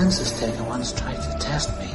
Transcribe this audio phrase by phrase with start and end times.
[0.00, 1.90] census taker once tried to test me.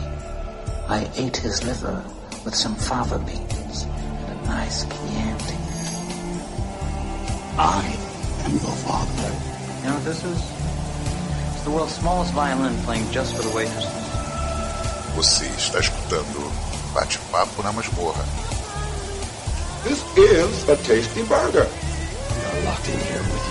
[0.87, 2.03] I ate his liver
[2.45, 5.57] with some fava beans and a nice Chianti.
[7.57, 7.81] I
[8.45, 9.31] am your father.
[9.81, 10.41] You know what this is?
[11.55, 14.05] It's the world's smallest violin playing just for the waitresses.
[15.15, 16.51] Você está escutando
[16.93, 18.23] Bate-Papo na Masmorra.
[19.83, 21.65] This is a tasty burger.
[21.65, 23.45] We are locked in here with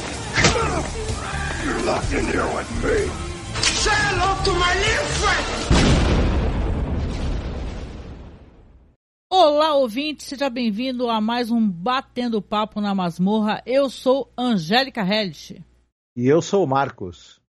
[0.00, 0.12] you.
[1.64, 3.10] You're locked in here with me.
[3.62, 5.66] Say hello to my little friend.
[9.30, 13.62] Olá, ouvinte, seja bem-vindo a mais um Batendo Papo na Masmorra.
[13.66, 15.62] Eu sou Angélica Hellish.
[16.16, 17.40] E eu sou o Marcos.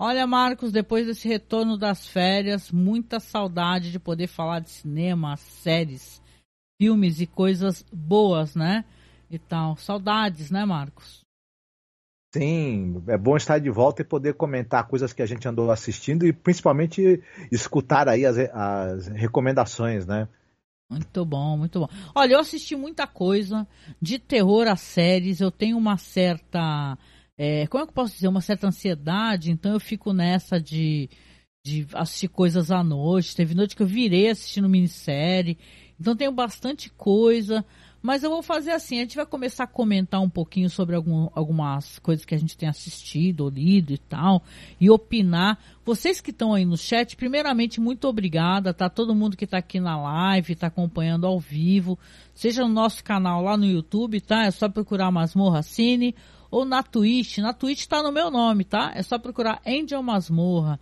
[0.00, 6.22] Olha, Marcos, depois desse retorno das férias, muita saudade de poder falar de cinema, séries,
[6.80, 8.84] filmes e coisas boas, né?
[9.30, 9.76] E tal.
[9.76, 11.27] Saudades, né, Marcos?
[12.38, 16.24] Sim, é bom estar de volta e poder comentar coisas que a gente andou assistindo
[16.24, 20.28] e principalmente escutar aí as, as recomendações, né?
[20.88, 21.88] Muito bom, muito bom.
[22.14, 23.66] Olha, eu assisti muita coisa
[24.00, 25.40] de terror a séries.
[25.40, 26.96] Eu tenho uma certa.
[27.36, 28.28] É, como é que eu posso dizer?
[28.28, 29.50] Uma certa ansiedade.
[29.50, 31.10] Então eu fico nessa de,
[31.66, 33.34] de assistir coisas à noite.
[33.34, 35.58] Teve noite que eu virei assistindo minissérie.
[36.00, 37.66] Então tenho bastante coisa.
[38.08, 41.28] Mas eu vou fazer assim: a gente vai começar a comentar um pouquinho sobre algum,
[41.34, 44.42] algumas coisas que a gente tem assistido, ou lido e tal,
[44.80, 45.58] e opinar.
[45.84, 48.88] Vocês que estão aí no chat, primeiramente, muito obrigada, tá?
[48.88, 51.98] Todo mundo que está aqui na live, está acompanhando ao vivo,
[52.32, 54.46] seja no nosso canal lá no YouTube, tá?
[54.46, 56.14] É só procurar Masmorra Cine,
[56.50, 57.36] ou na Twitch.
[57.36, 58.90] Na Twitch está no meu nome, tá?
[58.94, 60.80] É só procurar Angel Masmorra.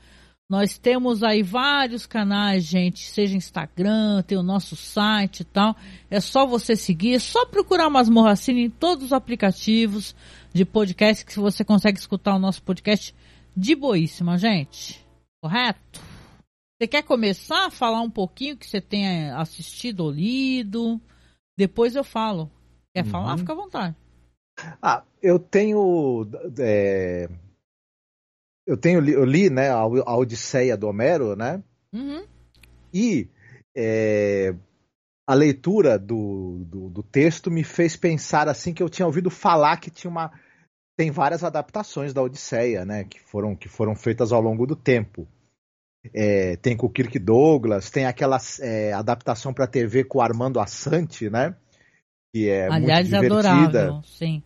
[0.48, 5.75] Nós temos aí vários canais, gente, seja Instagram, tem o nosso site e tal.
[6.08, 10.14] É só você seguir, é só procurar Masmorra Cine em todos os aplicativos
[10.55, 13.12] de podcast que você consegue escutar o nosso podcast
[13.57, 15.05] de boíssima, gente.
[15.42, 16.01] Correto?
[16.78, 21.01] Você quer começar a falar um pouquinho que você tenha assistido ou lido?
[21.58, 22.48] Depois eu falo.
[22.95, 23.11] Quer Uhum.
[23.11, 23.39] falar?
[23.39, 23.96] Fica à vontade.
[24.80, 26.24] Ah, eu tenho.
[26.61, 27.28] é,
[28.66, 31.62] eu tenho li, eu li né, a, a Odisseia do Homero, né?
[31.92, 32.27] Uhum.
[32.92, 33.28] E
[33.77, 34.54] é,
[35.27, 39.77] a leitura do, do, do texto me fez pensar assim que eu tinha ouvido falar
[39.78, 40.32] que tinha uma.
[40.96, 43.04] Tem várias adaptações da Odisseia, né?
[43.04, 45.28] Que foram, que foram feitas ao longo do tempo.
[46.14, 50.60] É, tem com o Kirk Douglas, tem aquela é, adaptação para TV com o Armando
[50.60, 51.54] Assante, né?
[52.33, 53.83] Que é Aliás, muito divertida.
[53.83, 54.42] adorável, sim.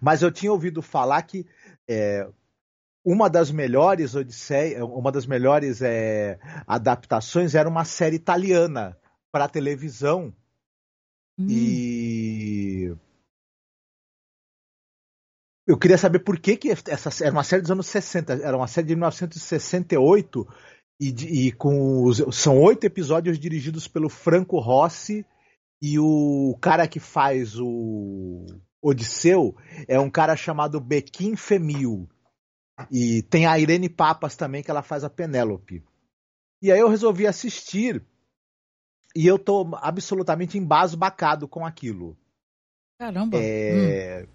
[0.00, 1.46] Mas eu tinha ouvido falar que
[1.88, 2.26] é,
[3.04, 8.96] uma das melhores Odisseia, uma das melhores é, adaptações era uma série italiana
[9.32, 10.32] para televisão
[11.38, 11.46] Hum.
[11.48, 12.94] e
[15.66, 18.66] eu queria saber por que, que essa era uma série dos anos 60, era uma
[18.66, 20.46] série de 1968
[21.00, 25.24] e, de- e com os, são oito episódios dirigidos pelo Franco Rossi
[25.80, 28.44] e o cara que faz o
[28.82, 29.56] Odisseu
[29.88, 32.08] é um cara chamado Bequim Femil.
[32.90, 35.84] E tem a Irene Papas também, que ela faz a Penélope.
[36.62, 38.02] E aí eu resolvi assistir
[39.14, 42.16] e eu tô absolutamente embasbacado com aquilo.
[42.98, 43.36] Caramba.
[43.36, 43.40] Hum.
[43.42, 44.26] É,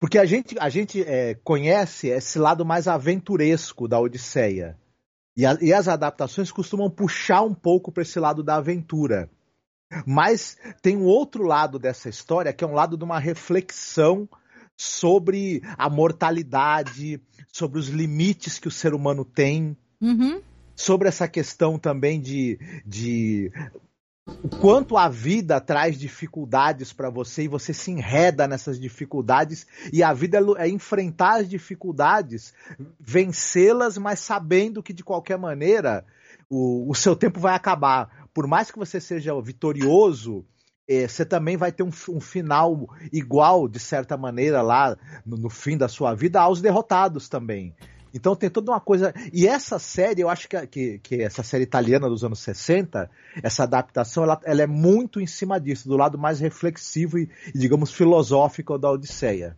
[0.00, 4.78] Porque a gente, a gente é, conhece esse lado mais aventuresco da Odisseia.
[5.36, 9.30] E, a- e as adaptações costumam puxar um pouco para esse lado da aventura.
[10.06, 14.28] Mas tem um outro lado dessa história, que é um lado de uma reflexão
[14.78, 17.20] sobre a mortalidade,
[17.52, 20.40] sobre os limites que o ser humano tem, Uhum.
[20.76, 22.56] sobre essa questão também de,
[22.86, 23.50] de
[24.44, 30.00] o quanto a vida traz dificuldades para você e você se enreda nessas dificuldades e
[30.00, 32.54] a vida é é enfrentar as dificuldades,
[33.00, 36.06] vencê-las, mas sabendo que de qualquer maneira
[36.48, 38.28] o, o seu tempo vai acabar.
[38.32, 40.46] Por mais que você seja vitorioso,
[40.88, 45.76] você também vai ter um, um final igual, de certa maneira, lá no, no fim
[45.76, 47.74] da sua vida, aos derrotados também.
[48.14, 49.12] Então tem toda uma coisa.
[49.32, 53.10] E essa série, eu acho que, que, que essa série italiana dos anos 60,
[53.42, 57.92] essa adaptação, ela, ela é muito em cima disso, do lado mais reflexivo e, digamos,
[57.92, 59.56] filosófico da Odisseia.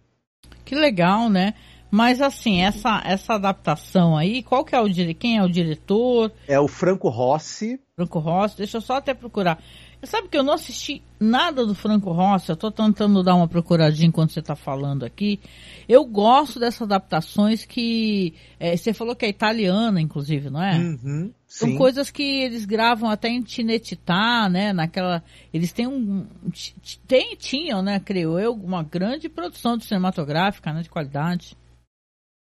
[0.64, 1.54] Que legal, né?
[1.90, 5.12] Mas assim, essa, essa adaptação aí, qual que é o dire...
[5.12, 6.32] quem é o diretor?
[6.46, 7.80] É o Franco Rossi.
[7.96, 9.60] Franco Rossi, deixa eu só até procurar.
[10.02, 14.08] Sabe que eu não assisti nada do Franco Rossi, eu tô tentando dar uma procuradinha
[14.08, 15.38] enquanto você tá falando aqui.
[15.86, 18.34] Eu gosto dessas adaptações que.
[18.58, 20.78] é, você falou que é italiana, inclusive, não é?
[20.78, 24.72] Uhum, São coisas que eles gravam até em Tinetitá, né?
[24.72, 25.22] Naquela.
[25.52, 26.26] Eles têm um.
[27.06, 30.80] Tem, tinham, né, creio eu, uma grande produção de cinematográfica, né?
[30.80, 31.58] De qualidade.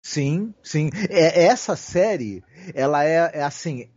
[0.00, 0.90] Sim, sim.
[1.10, 3.88] É, essa série, ela é, é assim,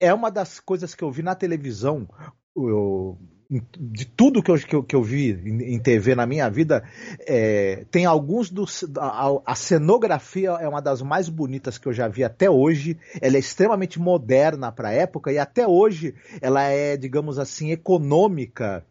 [0.00, 2.08] é uma das coisas que eu vi na televisão,
[2.56, 3.18] eu,
[3.48, 6.82] de tudo que eu, que eu, que eu vi em, TV na minha vida,
[7.20, 8.84] é, tem alguns dos.
[8.98, 12.98] A, a, cenografia é uma das mais bonitas que eu já vi até hoje.
[13.20, 18.84] Ela é extremamente moderna para a época e até hoje ela é, digamos assim, econômica.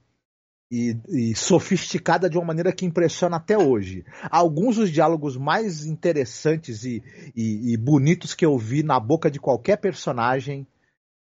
[0.71, 4.03] E, e, sofisticada de uma maneira que impressiona até hoje.
[4.31, 7.03] Alguns dos diálogos mais interessantes e,
[7.35, 10.65] e, e bonitos que eu vi na boca de qualquer personagem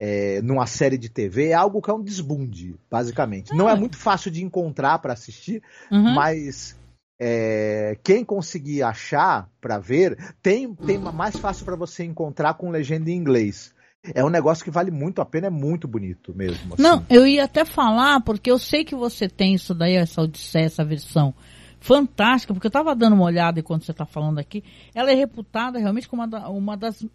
[0.03, 3.56] é, numa série de TV é algo que é um desbunde, basicamente.
[3.56, 5.62] Não é muito fácil de encontrar para assistir,
[5.92, 6.15] uhum.
[6.15, 6.75] mas
[7.19, 13.12] é, quem conseguir achar para ver, tem, tem mais fácil para você encontrar com legenda
[13.12, 13.75] em inglês.
[14.15, 16.74] É um negócio que vale muito a pena, é muito bonito mesmo.
[16.74, 16.81] Assim.
[16.81, 20.65] Não, eu ia até falar, porque eu sei que você tem isso daí, essa Odisseia,
[20.65, 21.31] essa versão
[21.80, 24.63] fantástica, porque eu estava dando uma olhada enquanto você está falando aqui.
[24.95, 27.06] Ela é reputada realmente como uma, uma das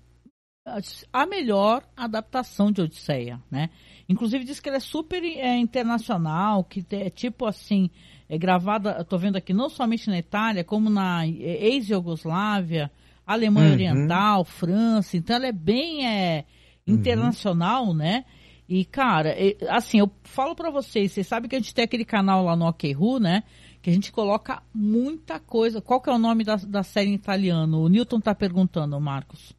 [1.13, 3.71] a melhor adaptação de Odisseia, né?
[4.09, 7.89] Inclusive diz que ela é super é, internacional, que é tipo assim,
[8.29, 12.91] é gravada, estou vendo aqui, não somente na Itália, como na ex-Yugoslávia,
[13.27, 13.75] Alemanha uhum.
[13.75, 16.45] Oriental, França, então ela é bem é,
[16.87, 16.95] uhum.
[16.95, 17.95] internacional, uhum.
[17.95, 18.25] né?
[18.69, 19.37] E, cara,
[19.71, 22.67] assim, eu falo para vocês, vocês sabem que a gente tem aquele canal lá no
[22.67, 23.45] OKRU, né?
[23.81, 25.81] Que a gente coloca muita coisa.
[25.81, 27.83] Qual que é o nome da, da série em italiano?
[27.83, 29.56] O Newton tá perguntando, Marcos.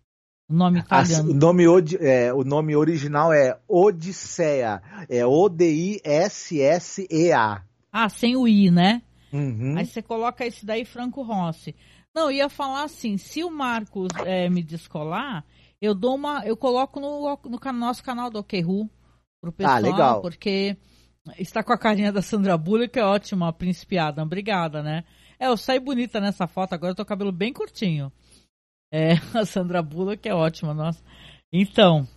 [0.49, 1.31] O nome italiano.
[1.31, 1.65] o, nome,
[1.99, 4.81] é, o nome original é Odisseia.
[5.09, 6.03] É O-D-I-S-S-E-A.
[7.91, 9.01] Ah, sem o I, né?
[9.33, 9.77] Uhum.
[9.77, 11.75] Aí você coloca esse daí, Franco Rossi.
[12.15, 15.43] Não, ia falar assim, se o Marcos é, me descolar,
[15.81, 16.45] eu dou uma.
[16.45, 18.89] Eu coloco no, no nosso canal do OKRU
[19.41, 20.21] pro ah, pessoal, ah, legal.
[20.21, 20.77] porque
[21.37, 24.23] está com a carinha da Sandra Bullock, que é ótima, principiada.
[24.23, 25.03] Obrigada, né?
[25.39, 28.11] É, eu saí bonita nessa foto, agora eu tô com o cabelo bem curtinho.
[28.91, 31.03] É, a Sandra Bullock é ótima, nossa.
[31.51, 32.07] Então,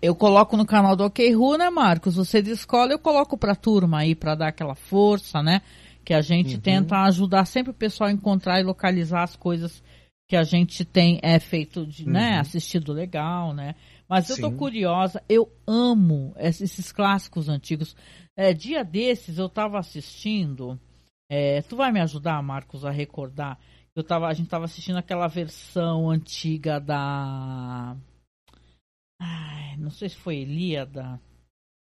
[0.00, 2.16] eu coloco no canal do OKRU, né, Marcos?
[2.16, 5.62] Você escolhe, eu coloco pra turma aí pra dar aquela força, né?
[6.04, 6.60] Que a gente uhum.
[6.60, 9.82] tenta ajudar sempre o pessoal a encontrar e localizar as coisas
[10.28, 12.30] que a gente tem é feito de, né, uhum.
[12.32, 13.74] né, assistido legal, né?
[14.08, 14.42] Mas eu Sim.
[14.42, 17.96] tô curiosa, eu amo esses clássicos antigos.
[18.36, 20.78] É, dia desses eu tava assistindo,
[21.30, 23.58] é, tu vai me ajudar, Marcos, a recordar?
[23.98, 27.96] Eu tava, a gente tava assistindo aquela versão antiga da.
[29.20, 31.20] Ai, não sei se foi Elíada.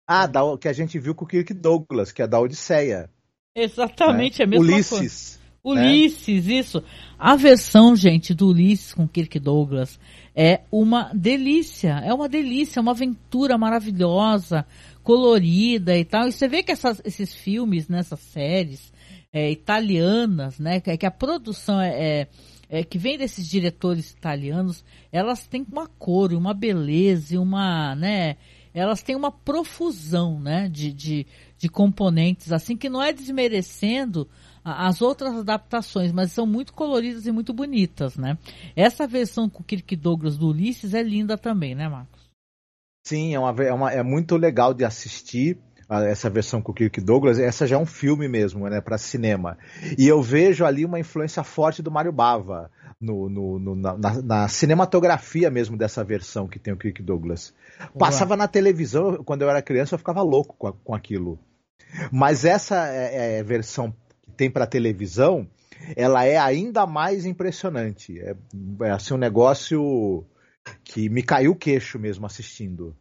[0.06, 3.10] Ah, da, que a gente viu com o Kirk Douglas, que é da Odisseia.
[3.56, 4.44] Exatamente, né?
[4.44, 5.40] é a mesma Ulisses.
[5.64, 5.82] Coisa.
[5.82, 6.56] Ulisses, né?
[6.56, 6.84] isso.
[7.18, 9.98] A versão, gente, do Ulisses com Kirk Douglas
[10.36, 12.02] é uma delícia.
[12.04, 14.68] É uma delícia, é uma aventura maravilhosa,
[15.02, 16.28] colorida e tal.
[16.28, 18.92] E você vê que essas, esses filmes, nessas séries,
[19.34, 20.80] é, italianas, né?
[20.80, 22.28] Que, que a produção é, é,
[22.70, 28.38] é, que vem desses diretores italianos, elas têm uma cor, uma beleza, uma, né?
[28.74, 30.70] Elas têm uma profusão, né?
[30.70, 31.26] De, de,
[31.58, 34.30] de componentes, assim que não é desmerecendo
[34.64, 38.38] as outras adaptações, mas são muito coloridas e muito bonitas, né?
[38.76, 42.24] Essa versão com Kirk Douglas do Ulisses é linda também, né, Marcos?
[43.06, 45.58] Sim, é, uma, é, uma, é muito legal de assistir
[46.02, 49.58] essa versão com o Kirk Douglas, essa já é um filme mesmo, né, para cinema.
[49.98, 54.48] E eu vejo ali uma influência forte do Mario Bava no, no, no na, na,
[54.48, 57.54] cinematografia mesmo dessa versão que tem o Kirk Douglas.
[57.98, 61.38] Passava na televisão, quando eu era criança, eu ficava louco com, a, com aquilo.
[62.12, 65.48] Mas essa é, é, versão que tem para televisão,
[65.96, 68.20] ela é ainda mais impressionante.
[68.20, 68.36] É,
[68.82, 70.26] é assim um negócio
[70.84, 72.96] que me caiu o queixo mesmo assistindo.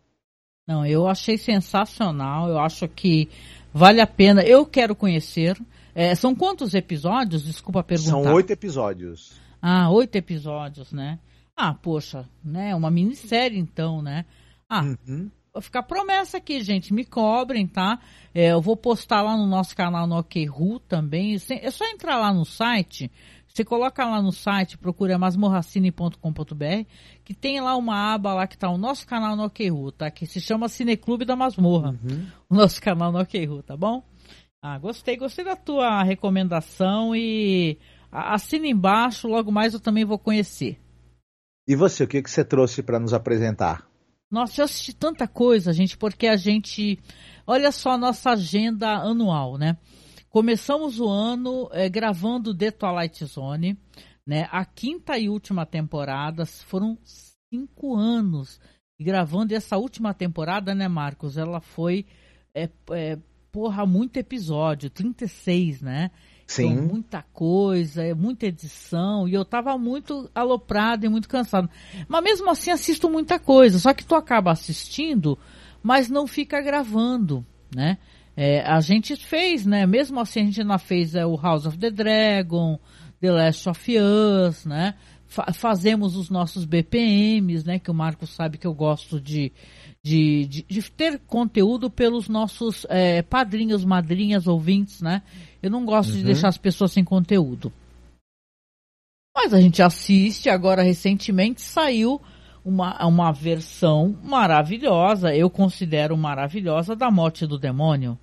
[0.66, 2.48] Não, eu achei sensacional.
[2.48, 3.28] Eu acho que
[3.72, 4.42] vale a pena.
[4.42, 5.60] Eu quero conhecer.
[5.94, 7.44] É, são quantos episódios?
[7.44, 8.10] Desculpa perguntar.
[8.10, 9.32] São oito episódios.
[9.60, 11.18] Ah, oito episódios, né?
[11.56, 12.74] Ah, poxa, né?
[12.74, 14.24] Uma minissérie então, né?
[14.68, 15.30] Ah, uhum.
[15.52, 16.94] vou ficar promessa aqui, gente.
[16.94, 17.98] Me cobrem, tá?
[18.34, 21.36] É, eu vou postar lá no nosso canal no OKRU também.
[21.50, 23.10] É só entrar lá no site
[23.52, 26.86] você coloca lá no site, procura masmorracine.com.br,
[27.22, 30.10] que tem lá uma aba lá que tá o nosso canal no OKRU, tá?
[30.10, 31.90] Que se chama Cineclube da Masmorra.
[31.90, 32.26] Uhum.
[32.48, 34.02] O nosso canal no OKRU, tá bom?
[34.62, 37.76] Ah, gostei, gostei da tua recomendação e
[38.10, 40.80] assina embaixo, logo mais eu também vou conhecer.
[41.68, 43.86] E você, o que, que você trouxe para nos apresentar?
[44.30, 46.98] Nossa, eu assisti tanta coisa, gente, porque a gente.
[47.46, 49.76] Olha só a nossa agenda anual, né?
[50.32, 53.78] Começamos o ano é, gravando The Twilight Zone,
[54.26, 54.48] né?
[54.50, 58.58] A quinta e última temporada foram cinco anos
[58.98, 59.52] gravando.
[59.52, 61.36] E essa última temporada, né, Marcos?
[61.36, 62.06] Ela foi,
[62.54, 63.18] é, é,
[63.52, 66.10] porra, muito episódio, 36, né?
[66.46, 66.72] Sim.
[66.72, 71.68] Então, muita coisa, é muita edição, e eu tava muito aloprado e muito cansado.
[72.08, 75.38] Mas mesmo assim assisto muita coisa, só que tu acaba assistindo,
[75.82, 77.98] mas não fica gravando, né?
[78.36, 79.86] É, a gente fez, né?
[79.86, 82.78] Mesmo assim a gente ainda fez é, o House of the Dragon,
[83.20, 84.94] The Last of Us, né?
[85.26, 87.78] Fa fazemos os nossos BPMs, né?
[87.78, 89.52] Que o Marcos sabe que eu gosto de,
[90.02, 95.22] de, de, de ter conteúdo pelos nossos é, padrinhos, madrinhas, ouvintes, né?
[95.62, 96.16] Eu não gosto uhum.
[96.16, 97.72] de deixar as pessoas sem conteúdo.
[99.34, 102.20] Mas a gente assiste, agora recentemente saiu
[102.64, 108.18] uma, uma versão maravilhosa, eu considero maravilhosa, da Morte do Demônio.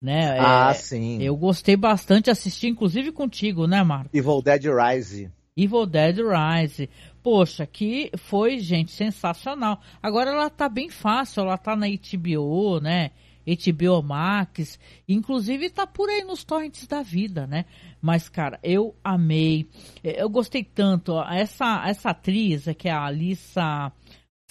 [0.00, 0.38] Né?
[0.38, 1.22] Ah, é, sim.
[1.22, 4.16] Eu gostei bastante de assistir, inclusive contigo, né, Marco?
[4.16, 5.30] Evil Dead Rise.
[5.56, 6.88] Evil Dead Rise.
[7.22, 9.80] Poxa, que foi, gente, sensacional.
[10.00, 13.10] Agora ela tá bem fácil, ela tá na HBO, né?
[13.56, 14.78] HBO Max,
[15.08, 17.64] inclusive tá por aí nos torrents da vida, né?
[18.00, 19.68] Mas, cara, eu amei,
[20.04, 23.90] é, eu gostei tanto, essa, essa atriz, que é a Alissa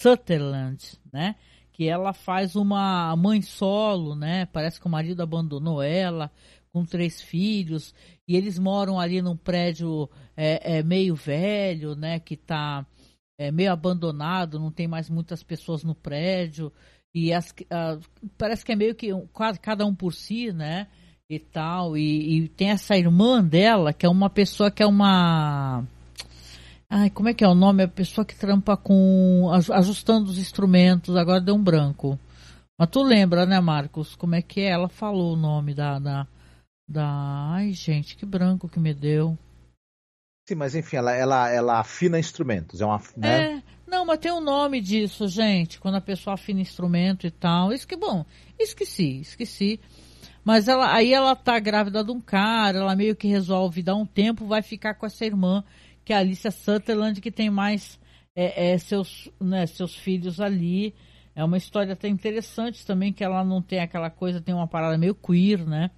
[0.00, 1.36] Sutherland, né?
[1.78, 4.46] Que ela faz uma mãe solo, né?
[4.46, 6.28] Parece que o marido abandonou ela,
[6.72, 7.94] com três filhos,
[8.26, 12.18] e eles moram ali num prédio é, é meio velho, né?
[12.18, 12.84] Que tá
[13.38, 16.72] é, meio abandonado, não tem mais muitas pessoas no prédio.
[17.14, 18.00] E as, uh,
[18.36, 20.88] parece que é meio que quase cada um por si, né?
[21.30, 21.96] E tal.
[21.96, 25.86] E, e, tem essa irmã dela, que é uma pessoa que é uma.
[26.90, 27.82] Ai, como é que é o nome?
[27.82, 29.50] É a pessoa que trampa com.
[29.52, 32.18] ajustando os instrumentos, agora deu um branco.
[32.78, 34.16] Mas tu lembra, né, Marcos?
[34.16, 34.70] Como é que é?
[34.70, 35.98] Ela falou o nome da.
[35.98, 36.26] da,
[36.88, 37.52] da...
[37.52, 39.36] Ai, gente, que branco que me deu.
[40.48, 42.80] Sim, mas enfim, ela, ela, ela afina instrumentos.
[42.80, 42.98] É uma.
[43.14, 43.56] Né?
[43.56, 47.70] É, não, mas tem um nome disso, gente, quando a pessoa afina instrumento e tal.
[47.70, 48.24] Isso que bom,
[48.58, 49.78] esqueci, esqueci.
[50.42, 54.06] Mas ela, aí ela tá grávida de um cara, ela meio que resolve dar um
[54.06, 55.62] tempo, vai ficar com essa irmã,
[56.08, 58.00] que é a Alicia Sutherland, que tem mais
[58.34, 60.94] é, é, seus, né, seus filhos ali.
[61.36, 64.96] É uma história até interessante também, que ela não tem aquela coisa, tem uma parada
[64.96, 65.90] meio queer, né?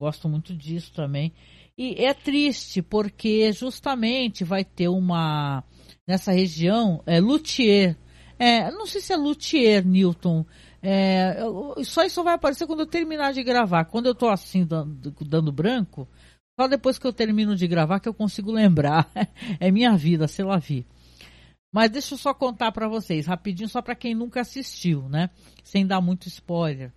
[0.00, 1.34] Gosto muito disso também.
[1.76, 5.62] E é triste, porque justamente vai ter uma
[6.06, 7.94] nessa região é luthier.
[8.38, 10.46] É, não sei se é luthier, Newton.
[10.82, 11.40] É,
[11.84, 13.84] só isso vai aparecer quando eu terminar de gravar.
[13.84, 16.08] Quando eu estou assim, dando, dando, branco,
[16.58, 19.08] só depois que eu termino de gravar que eu consigo lembrar.
[19.60, 20.84] é minha vida, sei lá vi.
[21.72, 25.30] Mas deixa eu só contar para vocês, rapidinho, só para quem nunca assistiu, né?
[25.62, 26.92] Sem dar muito spoiler.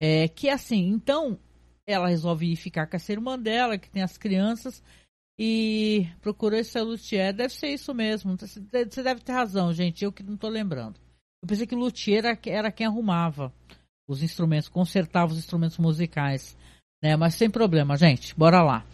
[0.00, 1.38] É que assim, então,
[1.86, 4.82] ela resolve ir ficar com essa irmã dela, que tem as crianças,
[5.38, 7.34] e procurou esse luthier.
[7.34, 8.36] Deve ser isso mesmo.
[8.36, 10.04] Você deve ter razão, gente.
[10.04, 11.00] Eu que não estou lembrando.
[11.42, 13.52] Eu pensei que luthier era, quem arrumava
[14.06, 16.56] os instrumentos, consertava os instrumentos musicais.
[17.02, 17.16] Né?
[17.16, 18.34] Mas sem problema, gente.
[18.36, 18.84] Bora lá.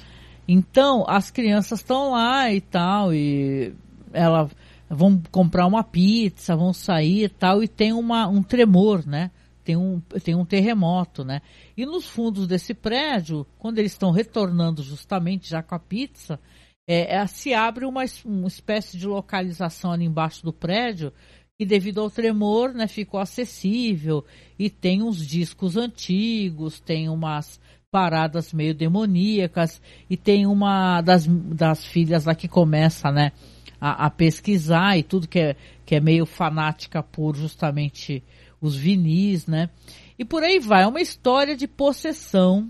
[0.46, 3.74] Então, as crianças estão lá e tal, e
[4.12, 4.50] ela
[4.88, 9.30] vão comprar uma pizza, vão sair e tal, e tem uma, um tremor, né?
[9.68, 11.42] tem um, tem um terremoto, né?
[11.76, 16.40] E nos fundos desse prédio, quando eles estão retornando justamente já com a pizza,
[16.88, 21.12] é, é, se abre uma, uma espécie de localização ali embaixo do prédio
[21.58, 24.24] que devido ao tremor, né, ficou acessível
[24.58, 27.60] e tem uns discos antigos, tem umas
[27.90, 33.32] paradas meio demoníacas e tem uma das, das filhas lá que começa, né,
[33.80, 38.22] a, a pesquisar e tudo que é, que é meio fanática por justamente
[38.60, 39.70] os vinis, né?
[40.18, 40.82] E por aí vai.
[40.82, 42.68] É uma história de possessão.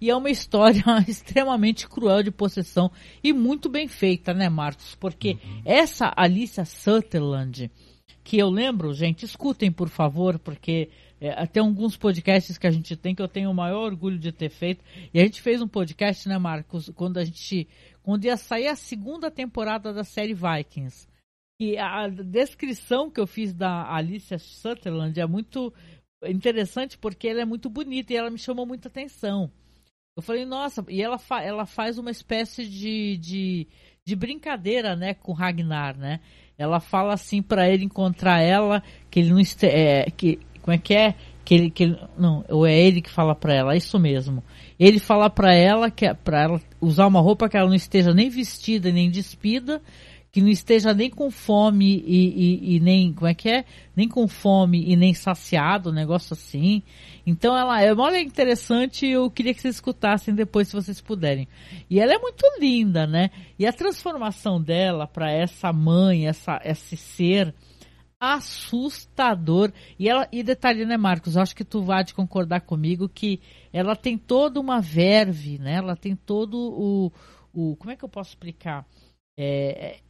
[0.00, 2.90] E é uma história extremamente cruel de possessão.
[3.22, 4.96] E muito bem feita, né, Marcos?
[4.96, 5.62] Porque uhum.
[5.64, 7.70] essa Alicia Sutherland,
[8.24, 12.96] que eu lembro, gente, escutem por favor, porque é, até alguns podcasts que a gente
[12.96, 14.84] tem que eu tenho o maior orgulho de ter feito.
[15.12, 17.68] E a gente fez um podcast, né, Marcos, quando a gente.
[18.02, 21.08] Quando ia sair a segunda temporada da série Vikings.
[21.60, 25.72] E a descrição que eu fiz da Alicia Sutherland é muito
[26.26, 29.50] interessante porque ela é muito bonita e ela me chamou muita atenção.
[30.16, 33.66] Eu falei, nossa, e ela, fa ela faz uma espécie de, de,
[34.04, 36.20] de brincadeira, né, com Ragnar, né?
[36.56, 40.92] Ela fala assim para ele encontrar ela, que ele não é, que como é que
[40.92, 41.14] é?
[41.46, 44.44] Que ele, que ele, não, ou é ele que fala para ela, é isso mesmo.
[44.78, 48.12] Ele fala para ela que é para ela usar uma roupa que ela não esteja
[48.12, 49.80] nem vestida nem despida
[50.30, 53.64] que não esteja nem com fome e, e, e, nem, como é que é?
[53.96, 56.82] Nem com fome e nem saciado, um negócio assim.
[57.26, 61.48] Então ela é uma interessante eu queria que vocês escutassem depois se vocês puderem.
[61.88, 63.30] E ela é muito linda, né?
[63.58, 67.54] E a transformação dela para essa mãe, essa, esse ser
[68.20, 69.72] assustador.
[69.98, 71.36] E ela e detalhe, né, Marcos?
[71.36, 73.40] Acho que tu vai concordar comigo que
[73.72, 75.74] ela tem toda uma verve, né?
[75.74, 77.12] Ela tem todo o,
[77.52, 78.86] o como é que eu posso explicar?
[79.38, 80.00] É, é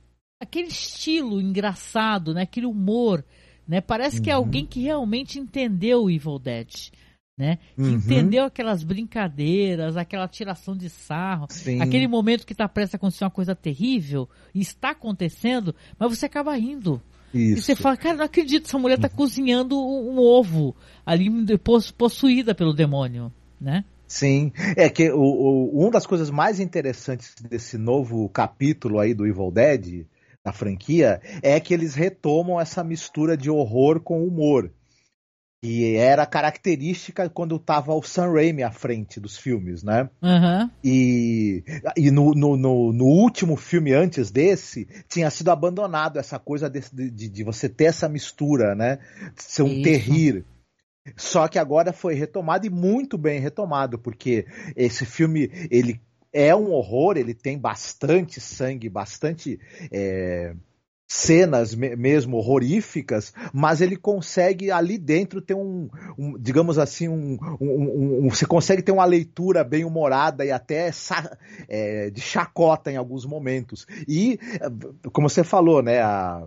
[0.40, 2.42] aquele estilo engraçado, né?
[2.42, 3.24] Aquele humor,
[3.66, 3.80] né?
[3.80, 4.22] Parece uhum.
[4.22, 4.44] que é uhum.
[4.44, 6.90] alguém que realmente entendeu o Evil Dead.
[7.38, 7.56] Né?
[7.76, 7.90] Que uhum.
[7.90, 11.80] entendeu aquelas brincadeiras, aquela tiração de sarro, Sim.
[11.80, 16.26] aquele momento que está prestes a acontecer uma coisa terrível, e está acontecendo, mas você
[16.26, 17.00] acaba rindo.
[17.32, 17.58] Isso.
[17.58, 21.28] E você fala, cara, não acredito, essa mulher está cozinhando um ovo ali
[21.96, 23.84] possuída pelo demônio, né?
[24.06, 29.26] Sim, é que o, o, uma das coisas mais interessantes desse novo capítulo aí do
[29.26, 30.06] Evil Dead,
[30.42, 34.72] da franquia, é que eles retomam essa mistura de horror com humor
[35.60, 40.08] que era característica quando estava o Sam Raimi à frente dos filmes, né?
[40.22, 40.70] Uhum.
[40.84, 41.64] E,
[41.96, 46.80] e no, no, no, no, último filme antes desse, tinha sido abandonado essa coisa de,
[47.10, 48.98] de, de você ter essa mistura, né?
[49.34, 49.82] De ser um Isso.
[49.82, 50.44] terrir.
[51.16, 54.46] Só que agora foi retomado e muito bem retomado, porque
[54.76, 56.00] esse filme, ele
[56.32, 59.58] é um horror, ele tem bastante sangue, bastante...
[59.90, 60.54] É
[61.08, 65.88] cenas mesmo horroríficas, mas ele consegue ali dentro ter um,
[66.18, 70.90] um digamos assim, um, um, um, você consegue ter uma leitura bem humorada e até
[71.66, 73.86] é, de chacota em alguns momentos.
[74.06, 74.38] E,
[75.10, 76.46] como você falou, né, a,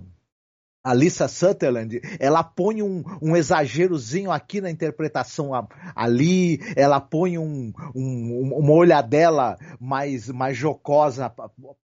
[0.84, 5.52] a Lisa Sutherland, ela põe um, um exagerozinho aqui na interpretação
[5.96, 11.34] ali, ela põe um, um, uma olhadela mais, mais jocosa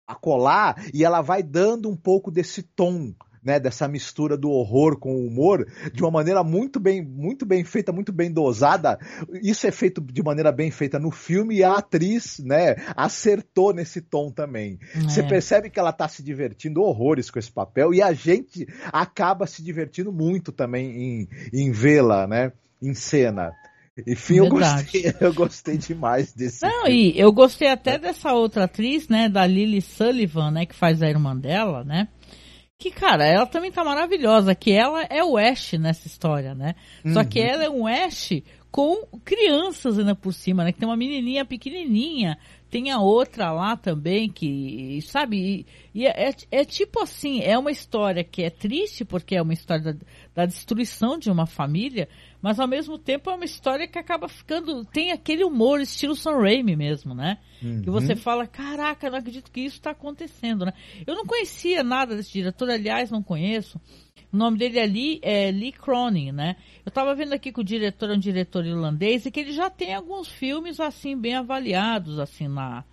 [0.10, 3.13] a colar e ela vai dando um pouco desse tom
[3.44, 7.63] né, dessa mistura do horror com o humor de uma maneira muito bem, muito bem
[7.63, 9.00] feita, muito bem dosada.
[9.42, 14.01] Isso é feito de maneira bem feita no filme e a atriz, né, acertou nesse
[14.01, 14.78] tom também.
[14.94, 15.00] É.
[15.01, 19.48] Você percebe que ela está se divertindo horrores com esse papel e a gente acaba
[19.48, 22.51] se divertindo muito também em, em vê-la, né,
[22.82, 23.54] em cena.
[24.08, 26.63] Enfim, eu gostei, eu gostei demais desse.
[26.65, 27.12] Não, filme.
[27.12, 31.10] e eu gostei até dessa outra atriz, né, da Lily Sullivan, né, que faz a
[31.10, 32.08] irmã dela, né?
[32.78, 36.76] Que, cara, ela também tá maravilhosa, que ela é o Ash nessa história, né?
[37.04, 37.13] Uhum.
[37.13, 37.45] Só que uhum.
[37.45, 40.71] ela é um Ash com crianças ainda por cima, né?
[40.71, 42.38] Que tem uma menininha pequenininha,
[42.69, 47.58] tem a outra lá também que, sabe, e, e é, é, é, tipo assim, é
[47.58, 50.00] uma história que é triste porque é uma história da,
[50.36, 52.08] da, destruição de uma família,
[52.41, 56.38] mas ao mesmo tempo é uma história que acaba ficando, tem aquele humor estilo Sam
[56.39, 57.39] Raimi mesmo, né?
[57.62, 57.82] Uhum.
[57.82, 60.73] Que você fala, caraca, não acredito que isso está acontecendo, né?
[61.06, 63.80] Eu não conhecia nada desse diretor, aliás, não conheço.
[64.32, 66.56] O nome dele é Lee, é Lee Cronin, né?
[66.86, 69.69] Eu estava vendo aqui que o diretor é um diretor irlandês e que ele já
[69.69, 72.84] tem alguns filmes assim bem avaliados assim na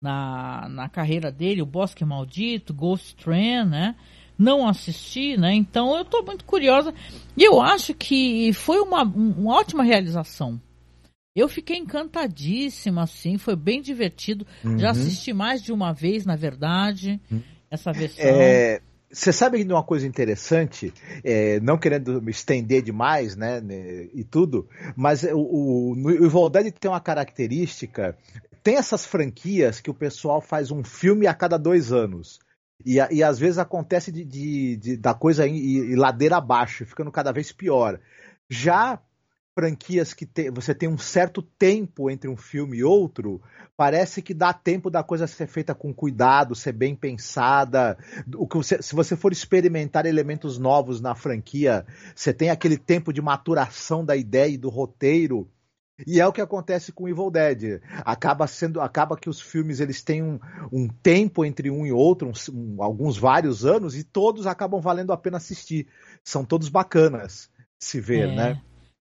[0.00, 3.96] na, na carreira dele, o Bosque Maldito, Ghost Train, né?
[4.38, 5.54] Não assisti, né?
[5.54, 6.92] Então eu estou muito curiosa
[7.36, 10.60] e eu acho que foi uma, uma ótima realização.
[11.34, 14.46] Eu fiquei encantadíssima, assim, foi bem divertido.
[14.64, 14.78] Uhum.
[14.78, 17.42] Já assisti mais de uma vez, na verdade, uhum.
[17.70, 18.24] essa versão.
[18.24, 24.08] É, você sabe de uma coisa interessante, é, não querendo me estender demais, né, né
[24.14, 28.16] e tudo, mas o, o, o Evil Dead tem uma característica,
[28.62, 32.40] tem essas franquias que o pessoal faz um filme a cada dois anos.
[32.84, 37.10] E, e às vezes acontece de, de, de da coisa ir, ir ladeira abaixo, ficando
[37.10, 38.00] cada vez pior.
[38.48, 39.00] Já
[39.56, 43.40] franquias que te, você tem um certo tempo entre um filme e outro,
[43.74, 47.96] parece que dá tempo da coisa ser feita com cuidado, ser bem pensada.
[48.36, 53.14] O que você, se você for experimentar elementos novos na franquia, você tem aquele tempo
[53.14, 55.50] de maturação da ideia e do roteiro.
[56.04, 57.80] E é o que acontece com Evil Dead.
[58.04, 60.38] Acaba sendo, acaba que os filmes eles têm um,
[60.72, 65.16] um tempo entre um e outro, um, alguns vários anos, e todos acabam valendo a
[65.16, 65.86] pena assistir.
[66.22, 68.34] São todos bacanas se ver, é.
[68.34, 68.62] né?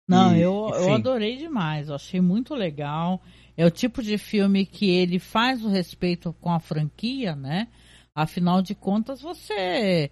[0.08, 3.21] Não, e, eu, eu adorei demais, eu achei muito legal.
[3.58, 7.67] É o tipo de filme que ele faz o respeito com a franquia, né?
[8.15, 10.10] Afinal de contas, você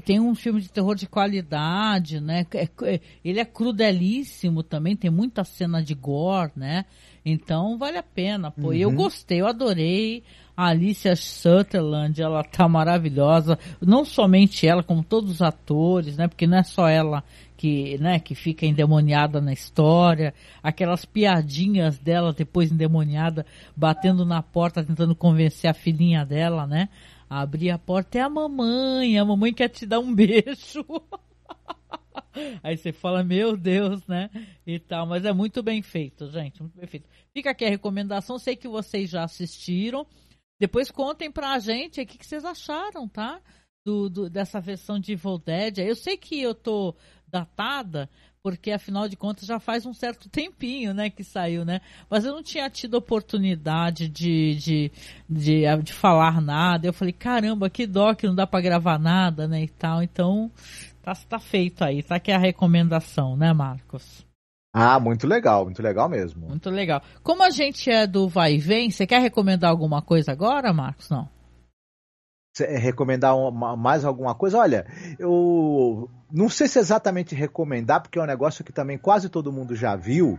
[0.00, 2.46] tem um filme de terror de qualidade, né?
[2.54, 6.84] É, é, ele é crudelíssimo também, tem muita cena de gore, né?
[7.24, 8.68] Então vale a pena, pô.
[8.68, 8.72] Uhum.
[8.74, 10.22] Eu gostei, eu adorei.
[10.56, 13.58] A Alicia Sutherland, ela tá maravilhosa.
[13.80, 16.28] Não somente ela, como todos os atores, né?
[16.28, 17.24] Porque não é só ela
[17.56, 23.44] que, né, que fica endemoniada na história, aquelas piadinhas dela depois endemoniada,
[23.76, 26.88] batendo na porta, tentando convencer a filhinha dela, né?
[27.30, 30.84] Abrir a porta é a mamãe, a mamãe quer te dar um beijo.
[32.60, 34.28] Aí você fala, meu Deus, né?
[34.66, 37.08] E tal, mas é muito bem feito, gente, muito bem feito.
[37.32, 40.04] Fica aqui a recomendação, sei que vocês já assistiram.
[40.58, 43.40] Depois contem pra gente o que, que vocês acharam, tá?
[43.84, 45.78] do, do, dessa versão de Evil Dead.
[45.78, 46.94] Eu sei que eu tô
[47.30, 48.08] datada,
[48.42, 51.80] porque afinal de contas já faz um certo tempinho, né, que saiu, né?
[52.08, 54.92] Mas eu não tinha tido oportunidade de, de,
[55.28, 56.86] de, de falar nada.
[56.86, 60.02] Eu falei, caramba, que dó que não dá para gravar nada, né, e tal.
[60.02, 60.50] Então,
[61.02, 64.26] tá, tá feito aí, tá aqui a recomendação, né, Marcos?
[64.72, 66.46] Ah, muito legal, muito legal mesmo.
[66.48, 67.02] Muito legal.
[67.22, 71.10] Como a gente é do vai e vem, você quer recomendar alguma coisa agora, Marcos?
[71.10, 71.28] Não.
[72.52, 74.58] Cê, recomendar uma, mais alguma coisa?
[74.58, 74.86] Olha,
[75.18, 79.76] eu não sei se exatamente recomendar, porque é um negócio que também quase todo mundo
[79.76, 80.38] já viu.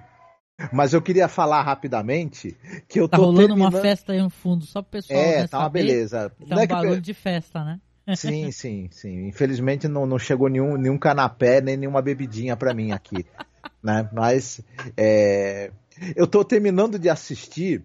[0.71, 2.55] Mas eu queria falar rapidamente
[2.87, 3.73] que eu tá tô rolando terminando...
[3.73, 5.79] uma festa aí no fundo, só pro pessoal É, né, tá uma saber.
[5.85, 6.29] beleza.
[6.29, 7.79] Tá Não um é que- barulho de festa, né?
[8.15, 9.27] Sim, sim, sim.
[9.27, 13.25] Infelizmente não, não chegou nenhum, nenhum canapé, nem nenhuma bebidinha pra mim aqui.
[13.81, 14.09] né?
[14.11, 14.59] Mas
[14.97, 15.71] é,
[16.15, 17.83] eu tô terminando de assistir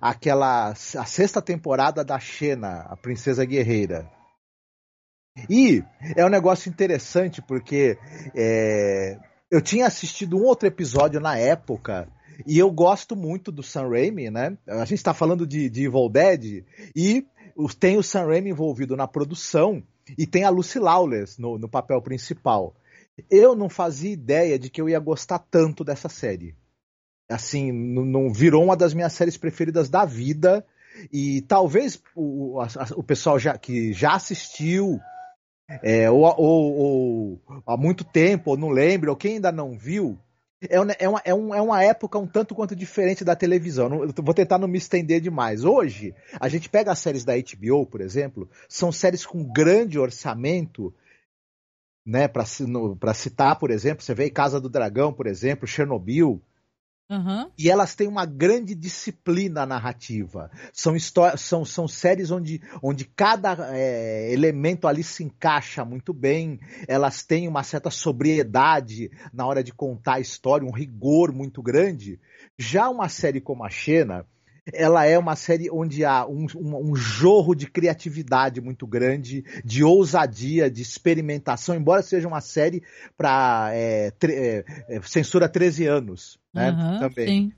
[0.00, 4.10] aquela a sexta temporada da Xena, a Princesa Guerreira.
[5.50, 5.84] E
[6.16, 7.98] é um negócio interessante porque
[8.34, 9.18] é,
[9.50, 12.08] eu tinha assistido um outro episódio na época
[12.46, 14.56] e eu gosto muito do Sam Raimi, né?
[14.66, 17.26] A gente está falando de, de Evil Dead e
[17.78, 19.82] tem o Sam Raimi envolvido na produção
[20.18, 22.74] e tem a Lucy Lawless no, no papel principal.
[23.30, 26.54] Eu não fazia ideia de que eu ia gostar tanto dessa série.
[27.28, 30.64] Assim, não, virou uma das minhas séries preferidas da vida.
[31.12, 34.98] E talvez o, a- o pessoal já, que já assistiu,
[35.82, 40.16] é, ou, ou- ou há muito tempo, ou não lembra, ou quem ainda não viu,
[40.70, 43.88] é, uma- é uma, é, um- é uma época um tanto quanto diferente da televisão.
[43.88, 45.64] Não- vou tentar não me estender demais.
[45.64, 50.94] Hoje, a gente pega as séries da HBO, por exemplo, são séries com grande orçamento,
[52.06, 52.28] né?
[52.28, 56.40] Para citar, por exemplo, você vê Casa do Dragão, por exemplo, Chernobyl,
[57.08, 57.52] Aham.
[57.56, 60.50] e elas têm uma grande disciplina narrativa.
[60.72, 60.96] São,
[61.36, 67.46] são, são séries onde, onde cada é, elemento ali se encaixa muito bem, elas têm
[67.46, 72.18] uma certa sobriedade na hora de contar a história, um rigor muito grande.
[72.58, 74.26] Já uma série como a Xena,
[74.72, 79.84] ela é uma série onde há um, um, um jorro de criatividade muito grande, de
[79.84, 82.82] ousadia, de experimentação, embora seja uma série
[83.16, 83.70] para
[85.04, 86.38] censura 13 anos.
[86.56, 87.26] Né, Aham, também.
[87.28, 87.52] Sim.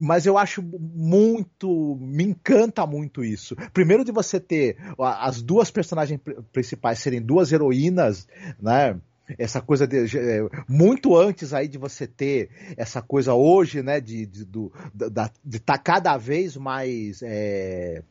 [0.00, 1.96] Mas eu acho muito.
[2.00, 3.56] Me encanta muito isso.
[3.72, 8.26] Primeiro, de você ter as duas personagens pri- principais serem duas heroínas,
[8.60, 8.96] né?
[9.36, 10.16] Essa coisa de.
[10.16, 14.00] é, Muito antes aí de você ter essa coisa hoje, né?
[14.00, 14.72] De estar de, do-
[15.10, 17.20] da- de tá cada vez mais.
[17.22, 18.02] é,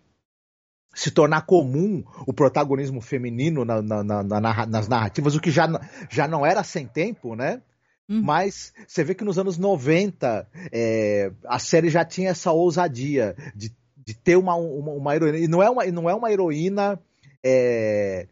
[0.94, 5.68] se tornar comum o protagonismo feminino na- na- na- nas narrativas, o que já,
[6.10, 7.62] já não era sem tempo, né?
[8.10, 8.22] Uhum.
[8.22, 13.72] Mas você vê que nos anos 90 é, a série já tinha essa ousadia de,
[13.98, 15.38] de ter uma, uma, uma heroína.
[15.38, 17.00] E não é uma, não é uma heroína
[17.44, 18.28] é,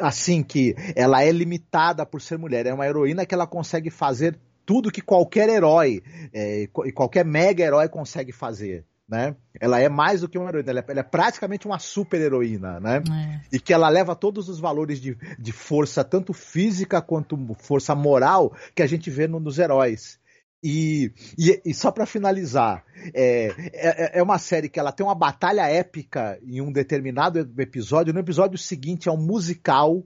[0.00, 2.66] assim que ela é limitada por ser mulher.
[2.66, 7.64] É uma heroína que ela consegue fazer tudo que qualquer herói é, e qualquer mega
[7.64, 8.84] herói consegue fazer.
[9.08, 9.34] Né?
[9.58, 12.78] Ela é mais do que uma heroína, ela é, ela é praticamente uma super heroína,
[12.78, 13.02] né?
[13.10, 13.56] É.
[13.56, 18.54] e que ela leva todos os valores de, de força, tanto física quanto força moral,
[18.74, 20.18] que a gente vê no- nos heróis.
[20.62, 25.14] E, e, e só para finalizar, é, é, é uma série que ela tem uma
[25.14, 28.12] batalha épica em um determinado episódio.
[28.12, 30.04] No episódio seguinte é um musical.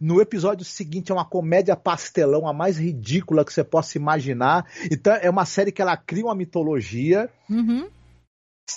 [0.00, 4.66] No episódio seguinte é uma comédia pastelão, a mais ridícula que você possa imaginar.
[4.90, 7.88] Então é uma série que ela cria uma mitologia Uhum.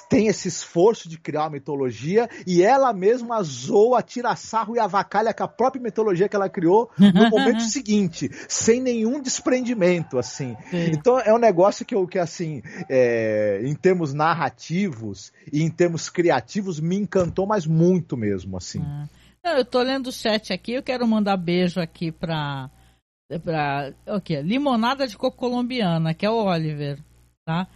[0.09, 5.33] Tem esse esforço de criar uma mitologia e ela mesma zoa, tira sarro e avacalha
[5.33, 10.55] com a própria mitologia que ela criou no momento seguinte, sem nenhum desprendimento, assim.
[10.69, 10.91] Sim.
[10.91, 16.09] Então é um negócio que eu que assim, é, em termos narrativos e em termos
[16.09, 18.79] criativos me encantou, mas muito mesmo, assim.
[19.43, 22.69] Não, eu tô lendo o chat aqui, eu quero mandar beijo aqui pra.
[23.43, 24.41] pra o quê?
[24.41, 26.97] Limonada de coco colombiana, que é o Oliver,
[27.45, 27.67] tá?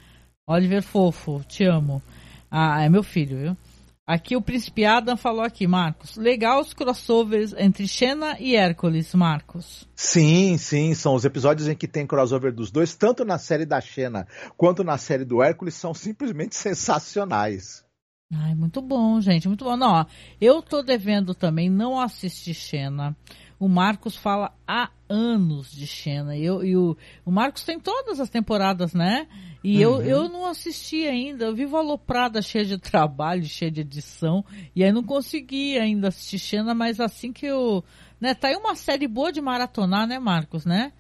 [0.49, 2.01] Oliver fofo, te amo.
[2.49, 3.57] Ah, é meu filho, viu?
[4.05, 6.17] Aqui o Príncipe Adam falou aqui, Marcos.
[6.17, 9.88] Legal os crossovers entre Xena e Hércules, Marcos.
[9.95, 13.79] Sim, sim, são os episódios em que tem crossover dos dois, tanto na série da
[13.79, 17.85] Xena quanto na série do Hércules, são simplesmente sensacionais.
[18.33, 19.77] Ai, muito bom, gente, muito bom.
[19.77, 20.05] Não, ó,
[20.41, 23.15] eu tô devendo também não assistir Xena.
[23.59, 26.35] O Marcos fala há anos de Xena.
[26.35, 26.95] E, eu, e o,
[27.25, 29.27] o Marcos tem todas as temporadas, né?
[29.61, 31.45] E eu, eu não assisti ainda.
[31.45, 34.45] Eu vivo aloprada, cheia de trabalho, cheia de edição.
[34.73, 37.83] E aí não consegui ainda assistir Xena, mas assim que eu.
[38.21, 40.93] Né, tá aí uma série boa de maratonar, né, Marcos, né?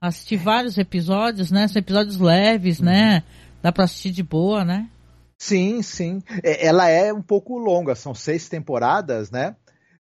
[0.00, 1.68] Assisti vários episódios, né?
[1.68, 3.22] São episódios leves, né?
[3.62, 4.88] Dá pra assistir de boa, né?
[5.38, 6.22] Sim, sim.
[6.42, 9.54] É, Ela é um pouco longa, são seis temporadas, né?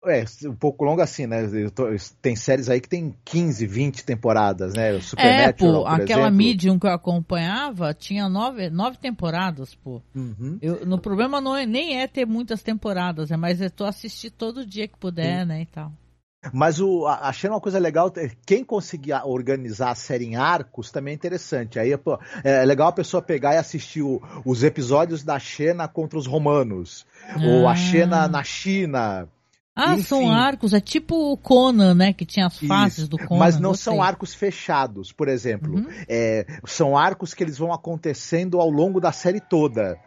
[0.06, 1.42] É, um pouco longa assim, né?
[1.74, 1.84] Tô,
[2.22, 4.94] tem séries aí que tem 15, 20 temporadas, né?
[4.94, 6.36] O é, pô, aquela exemplo.
[6.36, 10.00] Medium que eu acompanhava tinha nove, nove temporadas, pô.
[10.14, 10.58] Uhum.
[10.62, 14.30] Eu, no problema não é, nem é ter muitas temporadas, é mais é tu assistir
[14.30, 15.48] todo dia que puder, Sim.
[15.48, 15.92] né, e tal.
[16.52, 18.10] Mas o, achei uma coisa legal,
[18.46, 21.78] quem conseguir organizar a série em arcos também é interessante.
[21.78, 26.18] Aí pô, é legal a pessoa pegar e assistir o, os episódios da Xena contra
[26.18, 27.38] os romanos, ah.
[27.44, 29.28] ou a Xena na China.
[29.74, 30.02] Ah, Enfim.
[30.02, 32.12] são arcos, é tipo o Conan, né?
[32.12, 33.38] Que tinha as fases Isso, do Conan.
[33.38, 35.76] Mas não são arcos fechados, por exemplo.
[35.76, 35.86] Uhum.
[36.08, 39.98] É, são arcos que eles vão acontecendo ao longo da série toda.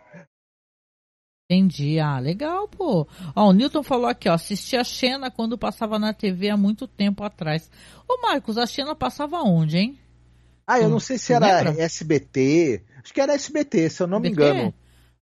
[1.50, 2.00] Entendi.
[2.00, 3.08] Ah, legal, pô.
[3.36, 6.88] Ó, o Newton falou aqui, ó, assisti a Xena quando passava na TV há muito
[6.88, 7.70] tempo atrás.
[8.08, 10.00] Ô, Marcos, a Xena passava onde, hein?
[10.66, 11.48] Ah, eu não sei se era?
[11.78, 12.84] SBT.
[13.04, 14.36] Acho que era SBT, se eu não SBT?
[14.42, 14.74] me engano.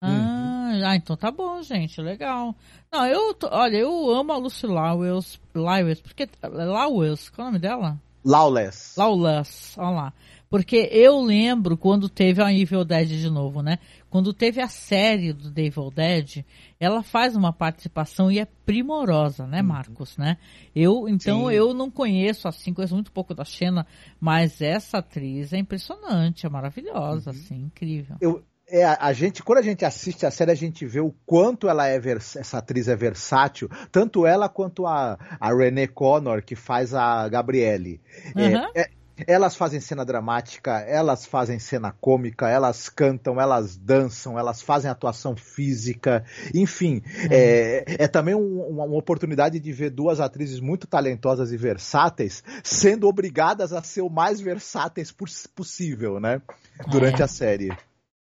[0.00, 0.35] Ah, uhum.
[0.84, 2.54] Ah, então tá bom, gente, legal.
[2.92, 7.58] Não, eu, olha, eu amo a Lucy Lawless, Lawless porque, Lawless, qual é o nome
[7.60, 8.00] dela?
[8.24, 8.98] Lawless.
[8.98, 10.12] Lawless, olha lá.
[10.48, 13.78] Porque eu lembro quando teve a Evil Dead de novo, né?
[14.08, 16.44] Quando teve a série do The Evil Dead,
[16.78, 19.66] ela faz uma participação e é primorosa, né, uhum.
[19.66, 20.38] Marcos, né?
[20.74, 21.54] Eu, então, Sim.
[21.54, 23.86] eu não conheço, assim, conheço muito pouco da Xena,
[24.20, 27.36] mas essa atriz é impressionante, é maravilhosa, uhum.
[27.36, 28.16] assim, incrível.
[28.20, 31.68] Eu, é, a gente, quando a gente assiste a série, a gente vê o quanto
[31.68, 36.92] ela é essa atriz é versátil, tanto ela quanto a, a Renée Connor, que faz
[36.92, 38.00] a Gabriele.
[38.34, 38.66] Uhum.
[38.74, 38.90] É, é,
[39.26, 45.36] elas fazem cena dramática, elas fazem cena cômica, elas cantam, elas dançam, elas fazem atuação
[45.36, 47.28] física, enfim, uhum.
[47.30, 52.42] é, é, também um, uma, uma, oportunidade de ver duas atrizes muito talentosas e versáteis
[52.64, 55.14] sendo obrigadas a ser o mais versáteis
[55.54, 56.42] possível, né?
[56.90, 57.24] Durante é.
[57.24, 57.70] a série.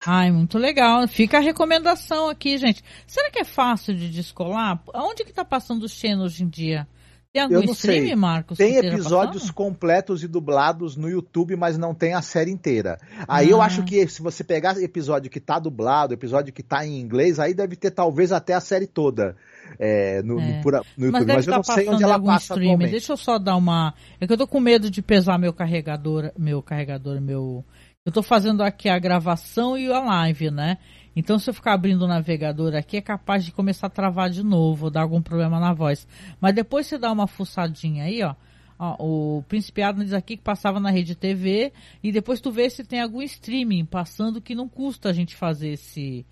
[0.05, 1.07] Ai, muito legal.
[1.07, 2.83] Fica a recomendação aqui, gente.
[3.07, 4.81] Será que é fácil de descolar?
[4.93, 6.87] Aonde que tá passando o Xena hoje em dia?
[7.35, 8.15] Tem algum eu não stream, sei.
[8.15, 8.57] Marcos?
[8.57, 12.97] Tem episódios completos e dublados no YouTube, mas não tem a série inteira.
[13.27, 13.51] Aí ah.
[13.51, 17.37] eu acho que se você pegar episódio que tá dublado, episódio que tá em inglês,
[17.37, 19.35] aí deve ter talvez até a série toda.
[19.77, 20.61] É, no, é.
[20.63, 22.69] no, no, YouTube, mas, mas eu não sei onde ela passa stream.
[22.69, 22.91] atualmente.
[22.91, 23.93] Deixa eu só dar uma.
[24.21, 27.65] É que eu tô com medo de pesar meu carregador, meu carregador, meu
[28.05, 30.77] eu estou fazendo aqui a gravação e a live, né?
[31.15, 34.43] Então, se eu ficar abrindo o navegador aqui, é capaz de começar a travar de
[34.43, 36.07] novo, dar algum problema na voz.
[36.39, 38.35] Mas depois você dá uma fuçadinha aí, ó.
[38.77, 42.69] ó o Príncipe Adam diz aqui que passava na rede TV e depois tu vê
[42.69, 46.23] se tem algum streaming passando que não custa a gente fazer esse,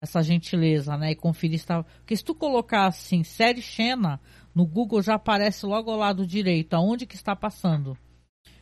[0.00, 1.10] essa gentileza, né?
[1.10, 1.82] E conferir se tá...
[1.82, 4.18] Porque se tu colocar assim, série Xena,
[4.54, 7.98] no Google já aparece logo ao lado direito, aonde que está passando.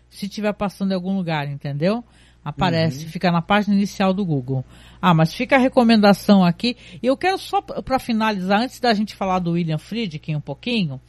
[0.09, 2.02] Se tiver passando em algum lugar, entendeu?
[2.46, 3.11] Aparece, uhum.
[3.11, 4.64] fica na página inicial do Google.
[5.02, 6.76] Ah, mas fica a recomendação aqui.
[7.02, 11.00] E eu quero só, para finalizar, antes da gente falar do William Friedkin um pouquinho,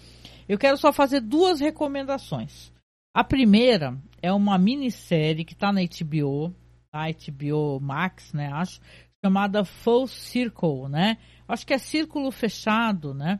[0.49, 2.73] eu quero só fazer duas recomendações.
[3.13, 6.51] A primeira é uma minissérie que está na HBO,
[6.91, 7.05] tá?
[7.05, 8.81] HBO Max, né, acho,
[9.23, 11.19] chamada Full Circle, né?
[11.47, 13.39] Acho que é Círculo Fechado, né?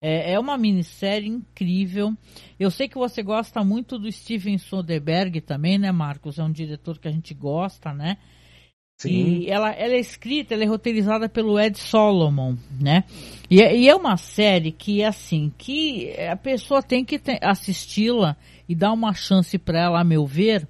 [0.00, 2.14] É, é uma minissérie incrível.
[2.58, 6.38] Eu sei que você gosta muito do Steven Soderbergh também, né, Marcos?
[6.38, 8.16] É um diretor que a gente gosta, né?
[9.00, 9.42] Sim.
[9.42, 13.04] E ela, ela é escrita, ela é roteirizada pelo Ed Solomon, né?
[13.48, 18.36] E, é, e é uma série que, assim, que a pessoa tem que assisti-la
[18.68, 20.66] e dar uma chance para ela, a meu ver,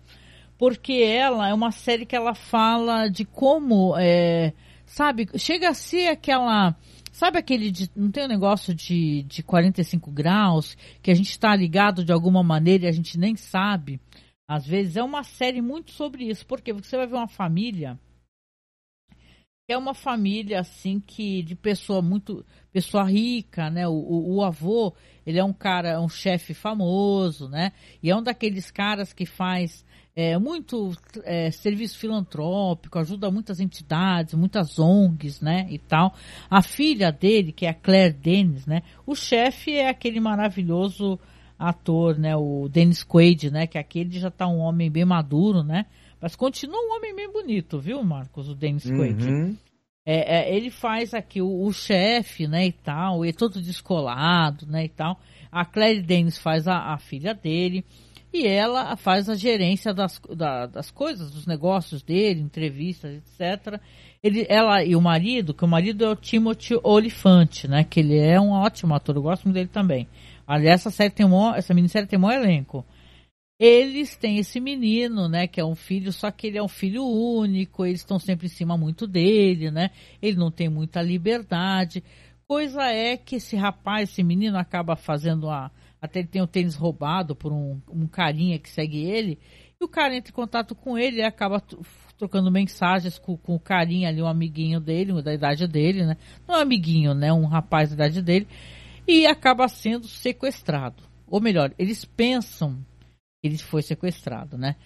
[0.59, 4.53] porque ela é uma série que ela fala de como, é,
[4.85, 6.77] sabe, chega a ser aquela
[7.19, 11.57] Sabe aquele de, não tem um negócio de, de 45 graus que a gente está
[11.57, 14.01] ligado de alguma maneira e a gente nem sabe?
[14.49, 17.99] Às vezes é uma série muito sobre isso, porque você vai ver uma família
[19.69, 23.87] é uma família assim que de pessoa muito pessoa rica, né?
[23.87, 24.95] O, o, o avô
[25.27, 27.73] ele é um cara, um chefe famoso, né?
[28.03, 29.85] E é um daqueles caras que faz
[30.19, 30.91] é, muito
[31.23, 36.13] é, serviço filantrópico, ajuda muitas entidades, muitas ONGs, né, e tal.
[36.51, 41.21] A filha dele, que é a Claire Denis, né, o chefe é aquele maravilhoso
[41.57, 45.87] ator, né, o Dennis Quaid, né, que aquele já está um homem bem maduro, né,
[46.21, 48.97] mas continua um homem bem bonito, viu, Marcos, o Dennis uhum.
[48.97, 49.57] Quaid.
[50.05, 54.67] É, é, ele faz aqui o, o chefe, né, e tal, e é todo descolado,
[54.67, 55.21] né, e tal.
[55.53, 57.85] A Claire Denis faz a, a filha dele
[58.33, 63.81] e ela faz a gerência das, da, das coisas, dos negócios dele, entrevistas, etc.
[64.23, 67.85] Ele, ela e o marido, que o marido é o Timothy Olifante, né?
[67.85, 70.07] Que ele é um ótimo ator, eu gosto muito dele também.
[70.47, 72.85] Aliás, essa série tem um, essa minissérie tem um elenco.
[73.61, 77.05] Eles têm esse menino, né, que é um filho, só que ele é um filho
[77.05, 79.91] único, eles estão sempre em cima muito dele, né?
[80.23, 82.05] Ele não tem muita liberdade
[82.49, 85.71] coisa é que esse rapaz, esse menino, acaba fazendo a.
[86.01, 89.39] Até ele tem o tênis roubado por um, um carinha que segue ele.
[89.81, 91.63] E o cara entra em contato com ele e acaba
[92.17, 96.17] trocando mensagens com, com o carinha ali, um amiguinho dele, da idade dele, né?
[96.47, 97.33] Não é um amiguinho, né?
[97.33, 98.49] Um rapaz da idade dele.
[99.07, 101.03] E acaba sendo sequestrado.
[101.27, 102.85] Ou melhor, eles pensam
[103.41, 104.77] que ele foi sequestrado, né?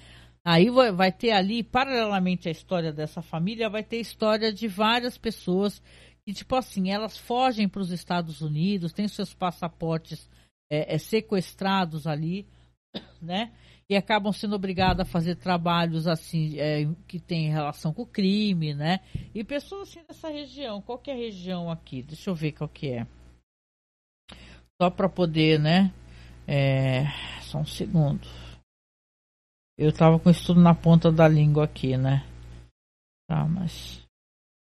[0.45, 5.17] Aí vai, vai ter ali, paralelamente à história dessa família, vai ter história de várias
[5.17, 5.81] pessoas
[6.25, 10.29] que, tipo assim, elas fogem para os Estados Unidos, têm seus passaportes
[10.73, 12.47] é, é, sequestrados ali,
[13.21, 13.53] né?
[13.91, 18.73] E acabam sendo obrigadas a fazer trabalhos assim é, que tem relação com o crime,
[18.73, 19.01] né?
[19.35, 22.03] E pessoas assim dessa região, qual que é a região aqui?
[22.03, 23.07] Deixa eu ver qual que é.
[24.81, 25.93] Só para poder, né?
[26.49, 27.05] É,
[27.43, 28.27] só um segundo.
[29.77, 32.27] Eu tava com isso tudo na ponta da língua aqui, né?
[33.29, 34.03] Tá, mas.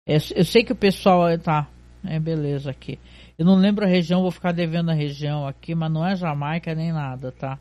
[0.05, 1.37] Eu, eu sei que o pessoal.
[1.39, 1.69] Tá,
[2.03, 2.99] é beleza aqui.
[3.41, 6.75] Eu não lembro a região, vou ficar devendo a região aqui, mas não é Jamaica
[6.75, 7.57] nem nada, tá?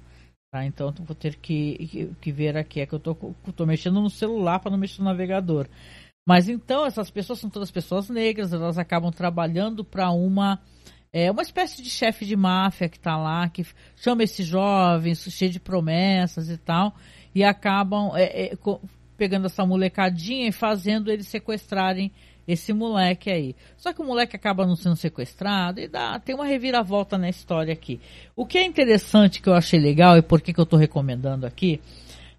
[0.53, 2.83] Tá, então vou ter que, que, que, ver aqui.
[2.83, 5.67] É que eu tô, tô mexendo no celular para não mexer no navegador.
[6.29, 10.61] Mas então, essas pessoas são todas pessoas negras, elas acabam trabalhando para uma
[11.15, 13.67] é uma espécie de chefe de máfia que está lá, que
[13.97, 16.95] chama esses jovens, cheio de promessas e tal,
[17.35, 18.59] e acabam é, é,
[19.17, 22.13] pegando essa molecadinha e fazendo eles sequestrarem
[22.47, 23.57] esse moleque aí.
[23.77, 27.73] Só que o moleque acaba não sendo sequestrado e dá, tem uma reviravolta na história
[27.73, 28.01] aqui.
[28.35, 31.47] O que é interessante que eu achei legal e por que, que eu estou recomendando
[31.47, 31.81] aqui,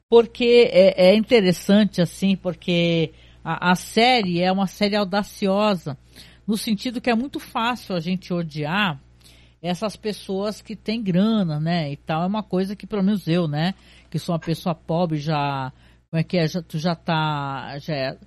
[0.10, 3.12] porque é, é interessante assim, porque
[3.44, 5.98] a, a série é uma série audaciosa
[6.46, 9.00] no sentido que é muito fácil a gente odiar
[9.62, 11.92] essas pessoas que têm grana, né?
[11.92, 13.76] E tal, é uma coisa que pelo menos eu, né,
[14.10, 15.72] que sou uma pessoa pobre já,
[16.10, 18.18] como é que é, já, tu já tá, já é,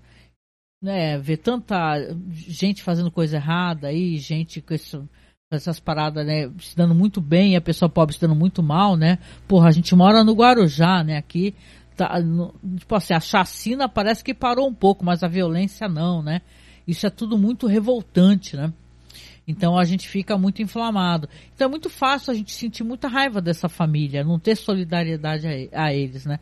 [0.84, 5.08] né, ver tanta gente fazendo coisa errada aí, gente com isso,
[5.50, 8.94] essas paradas, né, se dando muito bem e a pessoa pobre se dando muito mal,
[8.94, 9.18] né?
[9.48, 11.54] Porra, a gente mora no Guarujá, né, aqui
[11.96, 16.22] tá, no, tipo assim, a chacina parece que parou um pouco, mas a violência não,
[16.22, 16.42] né?
[16.86, 18.70] Isso é tudo muito revoltante, né?
[19.48, 21.28] Então a gente fica muito inflamado.
[21.54, 25.84] Então é muito fácil a gente sentir muita raiva dessa família, não ter solidariedade a,
[25.84, 26.38] a eles, né?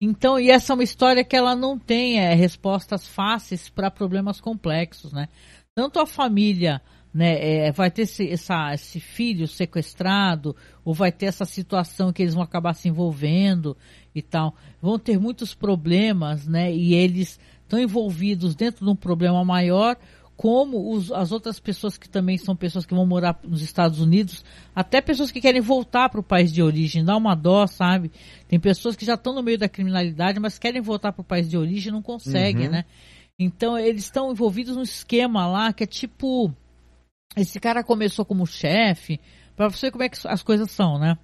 [0.00, 4.40] Então, e essa é uma história que ela não tem é, respostas fáceis para problemas
[4.40, 5.28] complexos, né?
[5.74, 6.82] Tanto a família
[7.12, 10.54] né, é, vai ter esse, essa, esse filho sequestrado,
[10.84, 13.74] ou vai ter essa situação que eles vão acabar se envolvendo
[14.14, 14.54] e tal.
[14.82, 16.70] Vão ter muitos problemas, né?
[16.70, 19.96] E eles estão envolvidos dentro de um problema maior,
[20.36, 24.44] como os, as outras pessoas que também são pessoas que vão morar nos Estados Unidos,
[24.74, 28.12] até pessoas que querem voltar para o país de origem, dá uma dó, sabe?
[28.46, 31.48] Tem pessoas que já estão no meio da criminalidade, mas querem voltar para o país
[31.48, 32.72] de origem e não conseguem, uhum.
[32.72, 32.84] né?
[33.38, 36.52] Então eles estão envolvidos num esquema lá que é tipo.
[37.36, 39.20] Esse cara começou como chefe,
[39.54, 41.18] para você ver como é que as coisas são, né?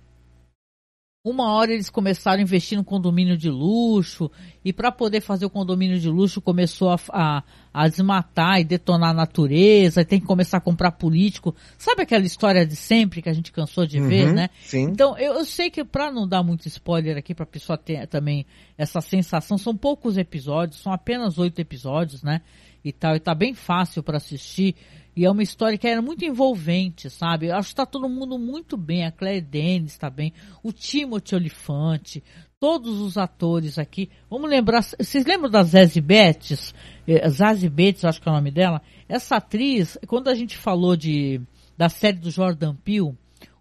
[1.24, 4.28] Uma hora eles começaram a investir no condomínio de luxo
[4.64, 9.10] e para poder fazer o condomínio de luxo começou a, a, a, desmatar e detonar
[9.10, 11.54] a natureza, e tem que começar a comprar político.
[11.78, 14.50] Sabe aquela história de sempre que a gente cansou de uhum, ver, né?
[14.64, 14.82] Sim.
[14.82, 18.04] Então eu, eu sei que para não dar muito spoiler aqui para a pessoa ter
[18.08, 18.44] também
[18.76, 22.40] essa sensação, são poucos episódios, são apenas oito episódios, né?
[22.84, 24.74] E tal, e tá bem fácil para assistir.
[25.14, 27.46] E é uma história que era muito envolvente, sabe?
[27.46, 29.04] Eu acho que está todo mundo muito bem.
[29.04, 30.32] A Claire Denis está bem.
[30.62, 32.24] O Timothy Olifante.
[32.58, 34.08] Todos os atores aqui.
[34.30, 34.82] Vamos lembrar.
[34.82, 36.74] Vocês lembram da Zazie Betts?
[37.06, 38.80] Eh, Zazie Betts, acho que é o nome dela.
[39.08, 41.40] Essa atriz, quando a gente falou de,
[41.76, 43.14] da série do Jordan Peele,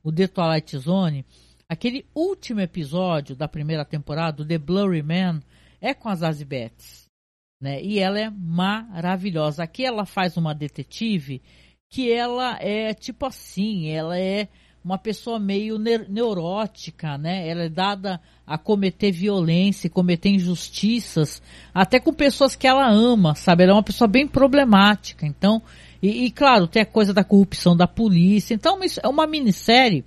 [0.03, 1.25] o The Twilight Zone,
[1.67, 5.41] aquele último episódio da primeira temporada, o The Blurry Man,
[5.81, 7.00] é com a Zazie Betts
[7.61, 7.81] né?
[7.81, 9.63] E ela é maravilhosa.
[9.63, 11.41] Aqui ela faz uma detetive
[11.89, 14.47] que ela é tipo assim, ela é
[14.83, 17.47] uma pessoa meio neurótica, né?
[17.47, 21.41] Ela é dada a cometer violência, cometer injustiças,
[21.73, 23.63] até com pessoas que ela ama, sabe?
[23.63, 25.27] Ela é uma pessoa bem problemática.
[25.27, 25.61] Então,
[26.01, 28.55] e, e claro, tem a coisa da corrupção da polícia.
[28.55, 30.03] Então, é uma minissérie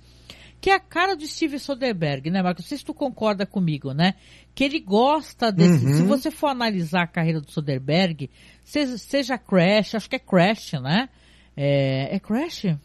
[0.65, 2.65] que é a cara do Steven Soderbergh, né, Marcos?
[2.65, 4.15] Não sei se tu concorda comigo, né?
[4.55, 5.85] Que ele gosta desse.
[5.85, 5.93] Uhum.
[5.93, 8.31] Se você for analisar a carreira do Soderbergh,
[8.63, 11.07] seja, seja Crash, acho que é Crash, né?
[11.55, 12.75] É, é Crash?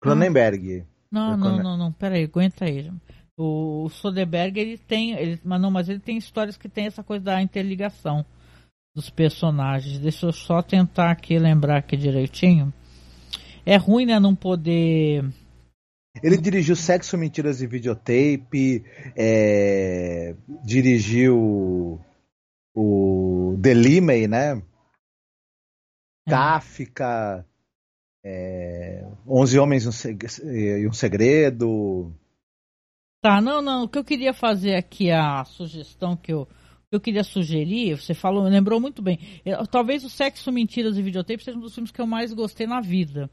[0.00, 0.86] Cronenberg.
[1.10, 2.88] Não, não, não, não, peraí, aguenta aí.
[3.36, 5.10] O, o Soderbergh, ele tem.
[5.14, 8.24] Ele, mas não, mas ele tem histórias que tem essa coisa da interligação
[8.94, 9.98] dos personagens.
[9.98, 12.72] Deixa eu só tentar aqui lembrar aqui direitinho.
[13.66, 15.24] É ruim, né, não poder
[16.20, 18.84] ele dirigiu Sexo, Mentiras e Videotape,
[19.16, 20.34] é,
[20.64, 22.00] dirigiu
[22.74, 24.62] o The Limey, né?
[26.26, 26.30] É.
[26.30, 27.46] Kafka.
[28.24, 32.12] é, Onze Homens e um Segredo.
[33.22, 33.84] Tá, não, não.
[33.84, 36.46] O que eu queria fazer aqui, a sugestão que eu,
[36.90, 39.18] eu queria sugerir, você falou, lembrou muito bem.
[39.44, 42.66] Eu, talvez o Sexo, Mentiras e Videotape seja um dos filmes que eu mais gostei
[42.66, 43.30] na vida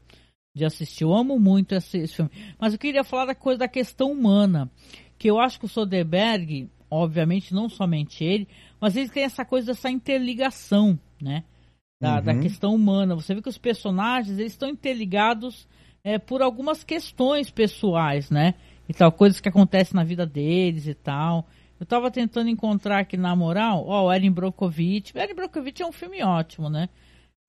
[0.54, 1.04] de assistir.
[1.04, 2.30] Eu amo muito esse, esse filme.
[2.58, 4.70] Mas eu queria falar da coisa da questão humana.
[5.18, 8.48] Que eu acho que o Soderbergh, obviamente, não somente ele,
[8.80, 11.44] mas ele tem essa coisa dessa interligação, né?
[12.00, 12.24] Da, uhum.
[12.24, 13.14] da questão humana.
[13.14, 15.68] Você vê que os personagens eles estão interligados
[16.02, 18.54] é, por algumas questões pessoais, né?
[18.88, 21.46] E tal, coisas que acontecem na vida deles e tal.
[21.78, 25.16] Eu tava tentando encontrar aqui na moral, ó, o Erin Brockovich.
[25.16, 26.88] Erin Brockovich é um filme ótimo, né?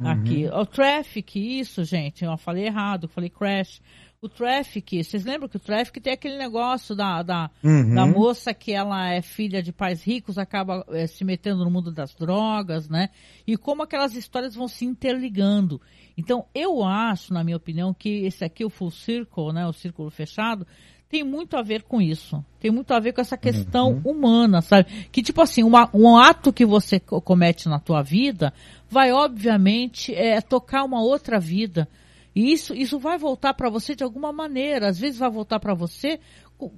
[0.01, 0.07] Uhum.
[0.07, 0.47] Aqui.
[0.47, 2.25] O Traffic, isso, gente.
[2.25, 3.81] Eu falei errado, eu falei Crash
[4.21, 7.95] o Traffic, vocês lembram que o Traffic tem aquele negócio da, da, uhum.
[7.95, 11.91] da moça que ela é filha de pais ricos, acaba é, se metendo no mundo
[11.91, 13.09] das drogas, né?
[13.47, 15.81] E como aquelas histórias vão se interligando.
[16.15, 19.65] Então, eu acho, na minha opinião, que esse aqui, o Full Circle, né?
[19.65, 20.67] O círculo fechado,
[21.11, 22.43] tem muito a ver com isso.
[22.59, 24.11] Tem muito a ver com essa questão uhum.
[24.11, 24.89] humana, sabe?
[25.11, 28.53] Que, tipo assim, uma, um ato que você comete na tua vida
[28.89, 31.87] vai, obviamente, é, tocar uma outra vida
[32.35, 34.87] e isso, isso vai voltar para você de alguma maneira.
[34.87, 36.19] Às vezes vai voltar para você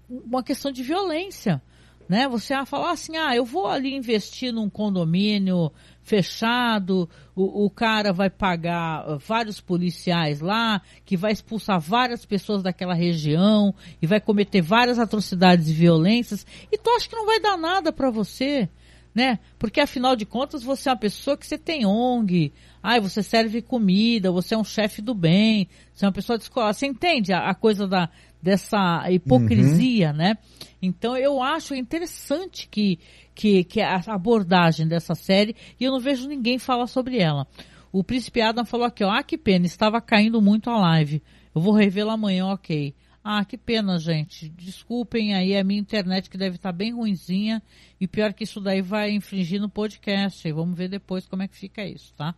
[0.10, 1.62] uma questão de violência.
[2.10, 2.28] Né?
[2.28, 5.72] Você vai falar assim, ah, eu vou ali investir num condomínio
[6.04, 12.94] fechado, o, o cara vai pagar vários policiais lá, que vai expulsar várias pessoas daquela
[12.94, 17.58] região e vai cometer várias atrocidades e violências, e tu acha que não vai dar
[17.58, 18.70] nada para você,
[19.16, 19.40] né?
[19.58, 22.52] Porque afinal de contas você é uma pessoa que você tem ONG,
[22.82, 26.44] ah, você serve comida, você é um chefe do bem, você é uma pessoa de
[26.44, 26.74] escola.
[26.74, 28.10] Você entende a, a coisa da,
[28.44, 30.18] dessa hipocrisia, uhum.
[30.18, 30.38] né?
[30.82, 33.00] Então eu acho interessante que,
[33.34, 37.48] que, que a abordagem dessa série, e eu não vejo ninguém falar sobre ela.
[37.90, 41.24] O Príncipe Adam falou aqui, ó, ah, que pena, estava caindo muito a live.
[41.56, 42.94] Eu vou revê-la amanhã, ok.
[43.24, 44.50] Ah, que pena, gente.
[44.50, 47.64] Desculpem aí a minha internet que deve estar bem ruinzinha.
[48.02, 50.52] E pior que isso daí vai infringir no podcast.
[50.52, 52.36] Vamos ver depois como é que fica isso, tá?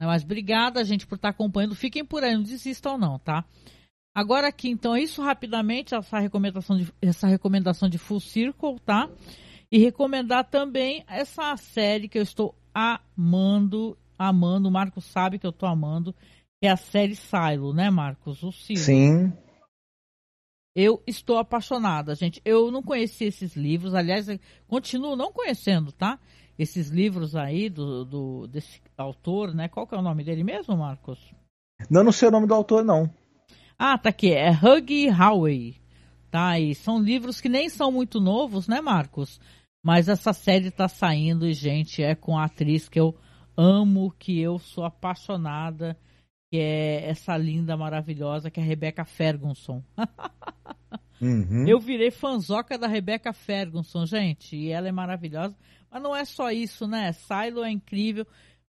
[0.00, 1.74] Mas obrigada, gente, por estar acompanhando.
[1.74, 3.44] Fiquem por aí, não desistam não, tá?
[4.14, 9.10] Agora aqui, então, é isso rapidamente, essa recomendação de, essa recomendação de Full Circle, tá?
[9.70, 15.50] E recomendar também essa série que eu estou amando, amando, o Marcos sabe que eu
[15.50, 16.14] estou amando,
[16.60, 18.42] que é a série Silo, né, Marcos?
[18.42, 18.78] O Silo.
[18.78, 19.32] Sim.
[20.76, 22.40] Eu estou apaixonada, gente.
[22.44, 24.26] Eu não conheci esses livros, aliás,
[24.68, 26.18] continuo não conhecendo, tá?
[26.58, 29.68] esses livros aí do, do, desse autor, né?
[29.68, 31.18] Qual que é o nome dele mesmo, Marcos?
[31.90, 33.10] Não, não sei o nome do autor, não.
[33.78, 35.76] Ah, tá aqui, é Huggy Howey,
[36.30, 36.58] tá?
[36.58, 39.40] E são livros que nem são muito novos, né, Marcos?
[39.84, 43.14] Mas essa série tá saindo e, gente, é com a atriz que eu
[43.56, 45.98] amo, que eu sou apaixonada,
[46.50, 49.82] que é essa linda, maravilhosa, que é a Rebecca Ferguson.
[51.20, 51.66] uhum.
[51.66, 55.56] Eu virei fanzoca da Rebecca Ferguson, gente, e ela é maravilhosa.
[55.90, 57.12] Mas não é só isso, né?
[57.12, 58.26] Silo é incrível.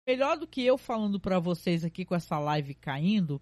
[0.07, 3.40] Melhor do que eu falando para vocês aqui com essa live caindo,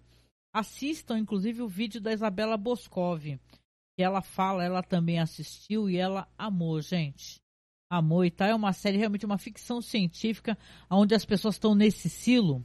[0.53, 3.23] assistam inclusive o vídeo da Isabela Boscov.
[3.23, 7.39] Que ela fala, ela também assistiu e ela amou, gente.
[7.91, 8.47] Amou e tal.
[8.47, 10.57] É uma série realmente uma ficção científica
[10.89, 12.63] onde as pessoas estão nesse silo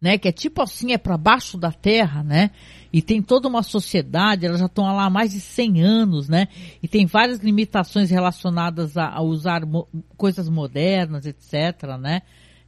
[0.00, 0.18] né?
[0.18, 2.50] Que é tipo assim, é para baixo da terra, né?
[2.92, 6.48] E tem toda uma sociedade, elas já estão lá há mais de 100 anos, né?
[6.82, 12.22] E tem várias limitações relacionadas a, a usar mo coisas modernas, etc, né?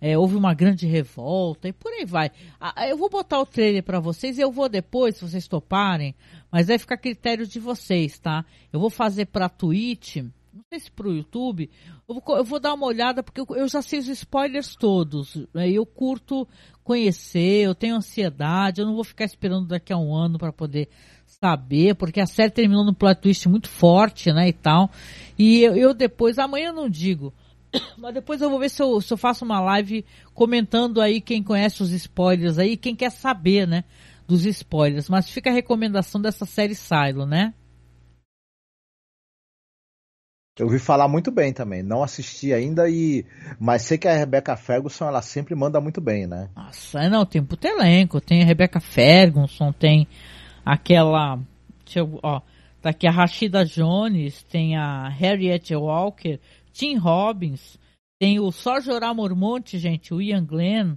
[0.06, 2.30] É, houve uma grande revolta e por aí vai.
[2.60, 6.14] Ah, eu vou botar o trailer para vocês e eu vou depois, se vocês toparem,
[6.52, 8.44] mas vai ficar a critério de vocês, tá?
[8.70, 11.70] Eu vou fazer para Twitch, não sei se para o YouTube,
[12.06, 15.36] eu vou, eu vou, dar uma olhada, porque eu, eu já sei os spoilers todos.
[15.54, 15.70] Né?
[15.70, 16.46] Eu curto
[16.82, 20.90] conhecer, eu tenho ansiedade, eu não vou ficar esperando daqui a um ano para poder
[21.24, 24.90] saber, porque a série terminou num plot twist muito forte, né, e tal.
[25.38, 27.32] E eu, eu depois, amanhã eu não digo,
[27.98, 31.42] mas depois eu vou ver se eu, se eu faço uma live comentando aí quem
[31.42, 33.84] conhece os spoilers aí, quem quer saber, né,
[34.26, 35.08] dos spoilers.
[35.08, 37.54] Mas fica a recomendação dessa série Silo, né?
[40.56, 41.82] Eu ouvi falar muito bem também.
[41.82, 43.26] Não assisti ainda e.
[43.58, 46.48] Mas sei que a Rebecca Ferguson ela sempre manda muito bem, né?
[46.54, 48.20] Nossa, é, não, tem puto elenco.
[48.20, 50.06] Tem a Rebecca Ferguson, tem
[50.64, 51.40] aquela.
[51.84, 52.40] Deixa eu, ó.
[52.80, 56.38] Tá aqui a Rashida Jones, tem a Harriet Walker,
[56.74, 57.78] Tim Robbins,
[58.18, 60.96] tem o Só Jorar Mormonte, gente, o Ian Glenn.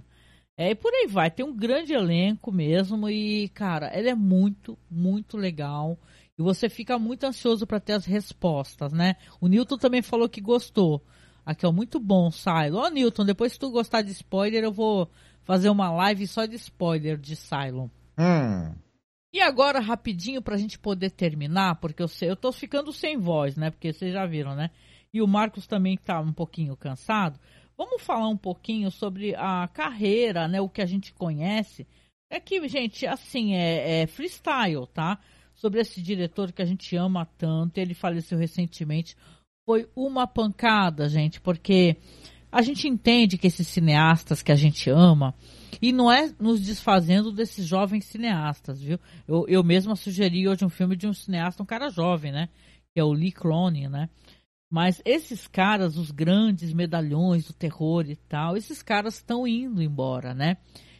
[0.56, 1.30] É, e por aí vai.
[1.30, 5.96] Tem um grande elenco mesmo e, cara, ela é muito, muito legal.
[6.36, 9.14] E você fica muito ansioso para ter as respostas, né?
[9.40, 11.00] O Newton também falou que gostou.
[11.46, 12.78] Aqui, ó, muito bom, Silo.
[12.78, 15.08] Ó, Newton, depois se tu gostar de spoiler, eu vou
[15.44, 17.88] fazer uma live só de spoiler de Cylon.
[18.18, 18.74] Hum.
[19.32, 23.56] E agora, rapidinho, pra gente poder terminar, porque eu sei, eu tô ficando sem voz,
[23.56, 23.70] né?
[23.70, 24.70] Porque vocês já viram, né?
[25.12, 27.38] E o Marcos também tá um pouquinho cansado.
[27.76, 30.60] Vamos falar um pouquinho sobre a carreira, né?
[30.60, 31.86] O que a gente conhece.
[32.30, 35.18] É que, gente, assim, é, é freestyle, tá?
[35.54, 39.16] Sobre esse diretor que a gente ama tanto, ele faleceu recentemente.
[39.64, 41.96] Foi uma pancada, gente, porque
[42.50, 45.34] a gente entende que esses cineastas que a gente ama,
[45.80, 48.98] e não é nos desfazendo desses jovens cineastas, viu?
[49.26, 52.48] Eu, eu mesma sugeri hoje um filme de um cineasta, um cara jovem, né?
[52.92, 54.08] Que é o Lee Cronin, né?
[54.70, 60.34] Mas esses caras, os grandes medalhões do terror e tal, esses caras estão indo embora,
[60.34, 60.58] né?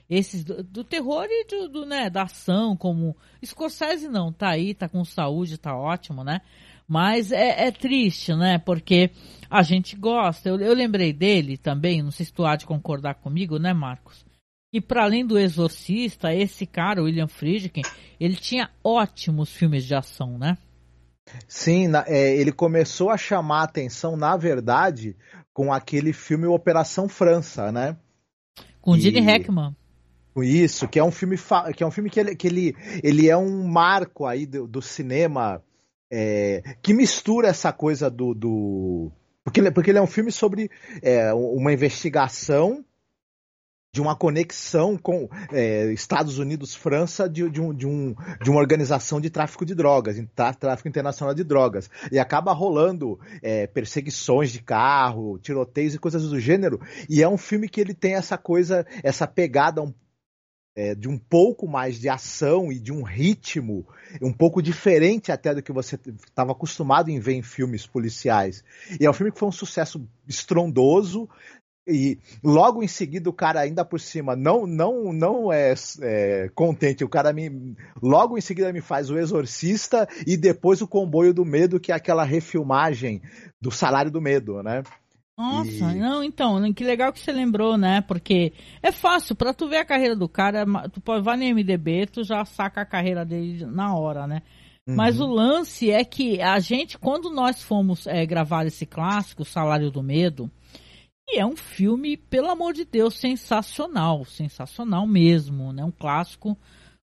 [0.08, 3.14] Esses do, do terror e do, do, né, da ação, como.
[3.44, 6.40] Scorsese não, tá aí, tá com saúde, tá ótimo, né?
[6.86, 8.56] Mas é, é triste, né?
[8.56, 9.10] Porque
[9.50, 10.48] a gente gosta.
[10.48, 14.24] Eu, eu lembrei dele também, não sei se tu há de concordar comigo, né, Marcos?
[14.72, 17.82] E para além do Exorcista, esse cara, William Friedkin,
[18.18, 20.56] ele tinha ótimos filmes de ação, né?
[21.46, 25.16] Sim, na, é, ele começou a chamar a atenção, na verdade,
[25.52, 27.96] com aquele filme Operação França, né?
[28.80, 29.00] Com e...
[29.00, 29.76] Gene Hackman.
[30.36, 31.36] Isso, que é um filme
[31.76, 34.80] que é um filme que ele, que ele, ele é um marco aí do, do
[34.80, 35.60] cinema
[36.10, 39.10] é, que mistura essa coisa do, do
[39.42, 40.70] porque, ele, porque ele é um filme sobre
[41.02, 42.84] é, uma investigação
[43.98, 48.60] de uma conexão com é, Estados Unidos, França, de, de, um, de, um, de uma
[48.60, 50.16] organização de tráfico de drogas,
[50.60, 51.90] tráfico internacional de drogas.
[52.12, 56.80] E acaba rolando é, perseguições de carro, tiroteios e coisas do gênero.
[57.10, 59.92] E é um filme que ele tem essa coisa, essa pegada um,
[60.76, 63.84] é, de um pouco mais de ação e de um ritmo
[64.22, 68.62] um pouco diferente até do que você estava acostumado em ver em filmes policiais.
[69.00, 71.28] E é um filme que foi um sucesso estrondoso,
[71.88, 77.02] e logo em seguida o cara ainda por cima não não não é, é, contente
[77.02, 81.44] o cara me logo em seguida me faz o exorcista e depois o comboio do
[81.44, 83.22] medo que é aquela refilmagem
[83.60, 84.82] do salário do medo né
[85.38, 85.80] nossa, e...
[85.94, 88.00] não, então, que legal que você lembrou, né?
[88.00, 92.06] Porque é fácil, para tu ver a carreira do cara, tu pode vai no MDB,
[92.06, 94.42] tu já saca a carreira dele na hora, né?
[94.84, 94.96] Uhum.
[94.96, 99.92] Mas o lance é que a gente, quando nós fomos é, gravar esse clássico, Salário
[99.92, 100.50] do Medo,
[101.28, 105.84] e é um filme, pelo amor de Deus, sensacional, sensacional mesmo, né?
[105.84, 106.56] Um clássico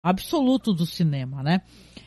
[0.01, 1.61] absoluto do cinema, né?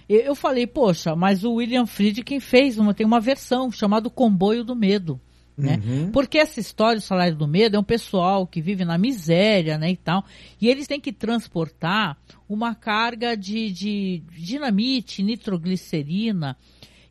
[0.08, 4.74] Eu falei, poxa, mas o William Friedkin fez uma, tem uma versão chamada Comboio do
[4.74, 5.20] Medo,
[5.56, 5.80] né?
[5.84, 6.10] Uhum.
[6.10, 9.90] Porque essa história do salário do medo é um pessoal que vive na miséria, né,
[9.90, 10.24] e tal,
[10.60, 12.16] e eles têm que transportar
[12.48, 16.56] uma carga de, de dinamite, nitroglicerina,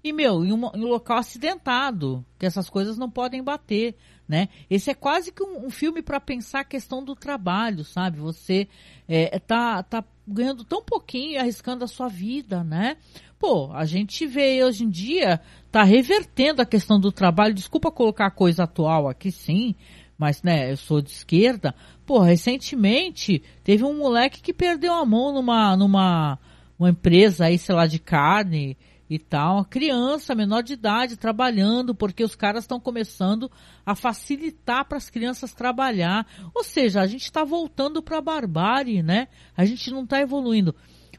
[0.04, 3.96] e, meu, em, um local acidentado, que essas coisas não podem bater,
[4.30, 4.48] né?
[4.70, 8.20] Esse é quase que um, um filme para pensar a questão do trabalho, sabe?
[8.20, 8.68] Você
[9.08, 12.98] é, tá, tá ganhando tão pouquinho arriscando a sua vida, né?
[13.40, 17.56] Pô, a gente vê hoje em dia, tá revertendo a questão do trabalho.
[17.56, 19.74] Desculpa colocar a coisa atual aqui, sim,
[20.16, 21.74] mas, né, eu sou de esquerda.
[22.06, 26.38] Pô, recentemente teve um moleque que perdeu a mão numa, numa
[26.78, 28.78] uma empresa aí, sei lá, de carne
[29.10, 33.50] e tal, criança menor de idade trabalhando, porque os caras estão começando
[33.84, 36.28] a facilitar para as crianças trabalhar.
[36.54, 39.28] Ou seja, a gente está voltando para a barbárie, né?
[39.58, 40.76] A gente não está evoluindo.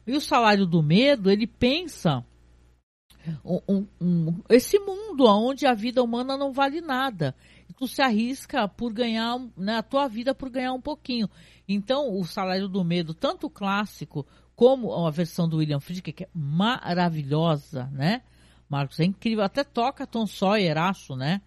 [0.07, 2.25] E o salário do medo, ele pensa
[3.45, 7.35] um, um, um, esse mundo onde a vida humana não vale nada.
[7.77, 11.31] Tu se arrisca por ganhar, né, a tua vida por ganhar um pouquinho.
[11.67, 14.27] Então, o salário do medo, tanto clássico
[14.61, 18.21] como a versão do William Friedkin, que é maravilhosa, né?
[18.69, 19.43] Marcos, é incrível.
[19.43, 21.41] Até toca Tom Sawyer, acho, né?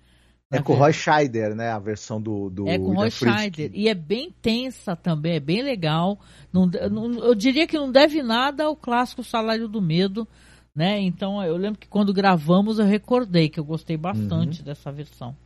[0.52, 1.70] É com o Roy Scheider, né?
[1.70, 3.70] A versão do, do É com o Roy Scheider.
[3.72, 6.20] E é bem tensa também, é bem legal.
[6.52, 10.28] Não, não, eu diria que não deve nada ao clássico Salário do Medo,
[10.76, 11.00] né?
[11.00, 14.66] Então eu lembro que quando gravamos eu recordei que eu gostei bastante uhum.
[14.66, 15.38] dessa versão.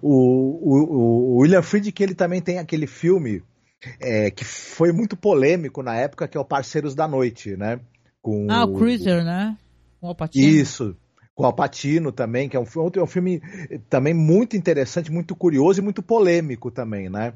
[0.00, 0.14] O,
[0.62, 3.42] o, o William Friedkin, ele também tem aquele filme
[4.00, 7.80] é, que foi muito polêmico na época, que é o Parceiros da Noite, né?
[8.22, 9.56] Com ah, o Cruiser, né?
[10.00, 10.46] Com o Alpatino.
[10.46, 10.96] Isso,
[11.34, 13.40] com o Alpatino também, que é um, é um filme
[13.88, 17.34] também muito interessante, muito curioso e muito polêmico também, né?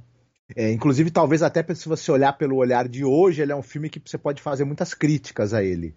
[0.56, 3.88] É, inclusive, talvez até se você olhar pelo olhar de hoje, ele é um filme
[3.88, 5.94] que você pode fazer muitas críticas a ele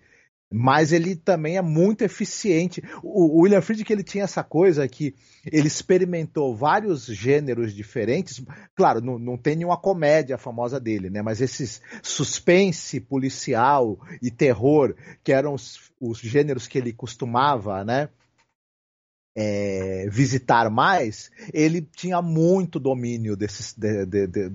[0.51, 2.83] mas ele também é muito eficiente.
[3.01, 5.15] O, William Friedkin ele tinha essa coisa que
[5.45, 8.43] ele experimentou vários gêneros diferentes.
[8.75, 11.21] Claro, não, não tem nenhuma comédia famosa dele, né?
[11.21, 18.09] Mas esses suspense policial e terror, que eram os, os gêneros que ele costumava, né?
[19.35, 24.49] é, visitar mais, ele tinha muito domínio desses, de, de, de,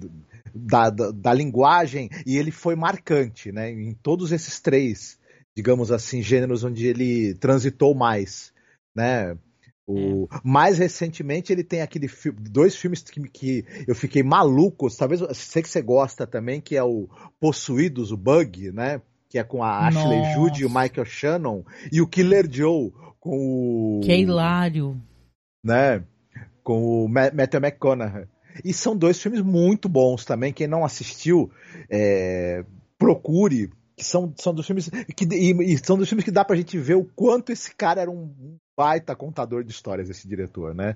[0.55, 3.71] da, da, da, linguagem e ele foi marcante, né?
[3.71, 5.19] Em todos esses três,
[5.59, 8.53] digamos assim, gêneros onde ele transitou mais,
[8.95, 9.37] né?
[9.85, 10.41] O, é.
[10.45, 15.69] Mais recentemente ele tem aquele dois filmes que, que eu fiquei maluco, talvez sei que
[15.69, 17.09] você gosta também, que é o
[17.41, 19.03] Possuídos, o Bug, né?
[19.29, 20.35] Que é com a Ashley Nossa.
[20.35, 24.01] Judd e o Michael Shannon, e o Killer Joe com o.
[24.05, 24.97] Que é hilário.
[25.65, 26.05] Né?
[26.63, 28.29] Com o Matthew McConaughey.
[28.65, 30.53] E são dois filmes muito bons também.
[30.53, 31.51] Quem não assistiu,
[31.91, 32.65] é,
[32.97, 33.71] procure.
[33.99, 34.89] Que são, são dos filmes.
[35.17, 38.01] Que, e, e, são dos filmes que dá pra gente ver o quanto esse cara
[38.01, 40.95] era um baita contador de histórias, esse diretor, né?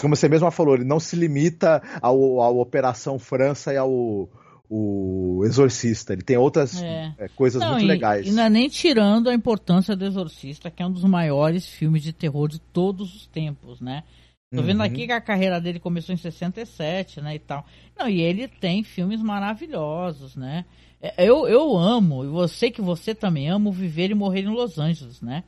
[0.00, 4.28] Como você mesma falou, ele não se limita ao, ao Operação França e ao
[4.72, 6.12] o Exorcista.
[6.12, 7.12] Ele tem outras é.
[7.18, 8.26] É, coisas não, muito e, legais.
[8.26, 12.02] E não é nem tirando a importância do Exorcista, que é um dos maiores filmes
[12.02, 14.04] de terror de todos os tempos, né?
[14.52, 14.86] Tô vendo uhum.
[14.86, 17.64] aqui que a carreira dele começou em 67, né, e tal.
[17.96, 20.64] Não, e ele tem filmes maravilhosos, né?
[21.00, 24.76] É, eu, eu amo, e você que você também ama, Viver e Morrer em Los
[24.76, 25.44] Angeles, né?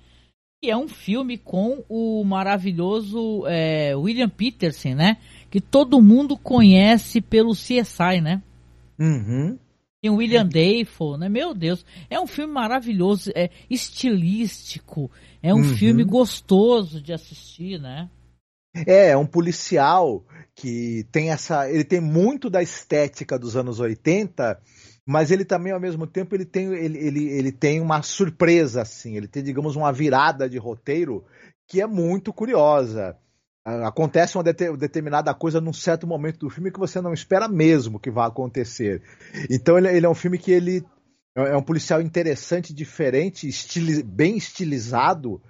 [0.62, 5.16] E é um filme com o maravilhoso é, William Peterson, né?
[5.50, 8.40] Que todo mundo conhece pelo CSI, né?
[8.96, 9.58] Uhum.
[10.00, 11.28] Tem o William Dafoe, né?
[11.28, 15.10] Meu Deus, é um filme maravilhoso, é estilístico,
[15.42, 15.76] é um uhum.
[15.76, 18.08] filme gostoso de assistir, né?
[18.74, 21.70] É, é um policial que tem essa.
[21.70, 24.58] Ele tem muito da estética dos anos 80,
[25.06, 29.16] mas ele também, ao mesmo tempo, ele tem, ele, ele, ele tem uma surpresa, assim.
[29.16, 31.24] Ele tem, digamos, uma virada de roteiro
[31.68, 33.16] que é muito curiosa.
[33.64, 38.10] Acontece uma determinada coisa num certo momento do filme que você não espera mesmo que
[38.10, 39.02] vá acontecer.
[39.48, 40.84] Então ele, ele é um filme que ele
[41.34, 43.48] é um policial interessante, diferente,
[44.04, 45.40] bem estilizado,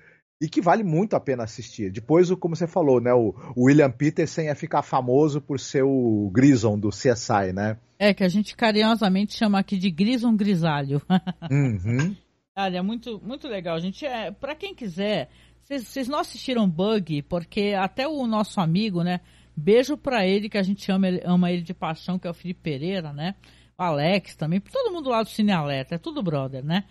[0.43, 1.93] e que vale muito a pena assistir.
[1.93, 6.76] Depois, como você falou, né, o, William Peterson ia ficar famoso por ser o Grison
[6.76, 7.78] do CSI, né?
[7.97, 11.01] É, que a gente carinhosamente chama aqui de Grison Grisalho.
[11.49, 12.16] uhum.
[12.57, 13.78] Olha, é muito, muito legal.
[13.78, 15.30] Gente é, para quem quiser,
[15.62, 19.20] vocês não assistiram Bug, porque até o nosso amigo, né?
[19.57, 22.62] Beijo para ele, que a gente ama, ama ele de paixão, que é o Felipe
[22.62, 23.36] Pereira, né?
[23.78, 26.82] O Alex também, todo mundo lá do Cine Alerta, é tudo brother, né?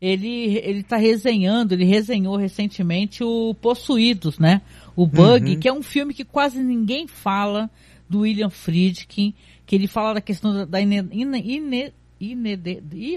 [0.00, 4.62] Ele ele tá resenhando, ele resenhou recentemente o Possuídos, né?
[4.94, 5.60] O Bug, uhum.
[5.60, 7.70] que é um filme que quase ninguém fala
[8.08, 9.34] do William Friedkin,
[9.66, 12.58] que ele fala da questão da, da ine, ine, ine, ine,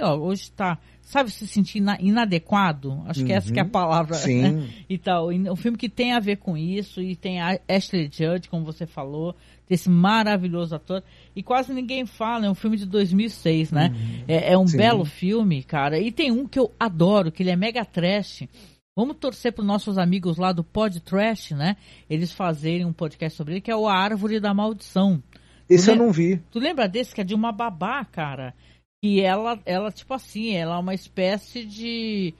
[0.01, 0.79] ó, hoje está
[1.09, 3.01] sabe, se sentir inadequado.
[3.07, 3.71] Acho que essa que é a uhum.
[3.71, 4.13] palavra.
[4.13, 4.41] Sim.
[4.41, 4.69] Né?
[4.87, 5.29] E tal.
[5.29, 8.85] Um filme que tem a ver com isso, e tem a Ashley Judd, como você
[8.85, 9.35] falou,
[9.67, 11.03] desse maravilhoso ator.
[11.35, 13.91] E quase ninguém fala, é um filme de 2006, né?
[13.91, 14.23] Uhum.
[14.27, 14.77] É, é, um Sim.
[14.77, 15.99] belo filme, cara.
[15.99, 18.43] E tem um que eu adoro, que ele é mega trash.
[18.95, 21.75] Vamos torcer para os nossos amigos lá do Pod Trash, né?
[22.07, 25.23] Eles fazerem um podcast sobre ele, que é o A Árvore da Maldição.
[25.67, 26.41] Esse eu não vi.
[26.51, 28.53] Tu lembra desse que é de uma babá, cara?
[29.01, 32.33] Que ela, ela tipo assim, ela é uma espécie de.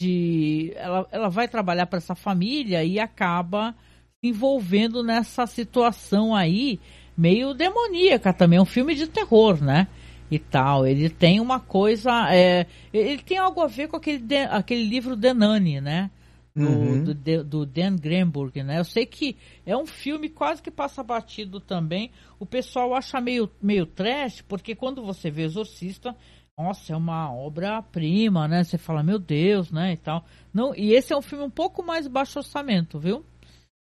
[0.00, 3.74] de ela, ela vai trabalhar para essa família e acaba
[4.20, 6.80] se envolvendo nessa situação aí,
[7.16, 8.58] meio demoníaca também.
[8.58, 9.86] É um filme de terror, né?
[10.30, 10.86] E tal.
[10.86, 12.32] Ele tem uma coisa.
[12.32, 16.10] É, ele tem algo a ver com aquele, aquele livro Denani, né?
[16.54, 17.04] Do, uhum.
[17.04, 18.78] do, do, Dan Grenburg, né?
[18.78, 22.10] Eu sei que é um filme quase que passa batido também.
[22.38, 26.16] O pessoal acha meio, meio trash, porque quando você vê Exorcista,
[26.58, 28.64] nossa, é uma obra-prima, né?
[28.64, 29.92] Você fala, meu Deus, né?
[29.92, 30.24] E tal.
[30.52, 33.24] Não, e esse é um filme um pouco mais baixo orçamento, viu?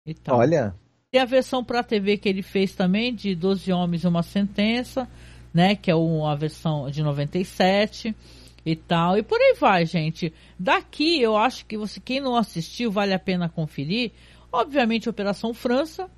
[0.05, 0.37] E tal.
[0.37, 0.75] Olha.
[1.11, 5.09] Tem a versão para TV que ele fez também, de 12 Homens e uma Sentença,
[5.51, 5.75] né?
[5.75, 8.40] Que é uma versão de 97 e
[8.75, 9.17] tal.
[9.17, 10.33] E por aí vai, gente.
[10.57, 14.11] Daqui eu acho que você, quem não assistiu, vale a pena conferir.
[14.51, 16.09] Obviamente, Operação França,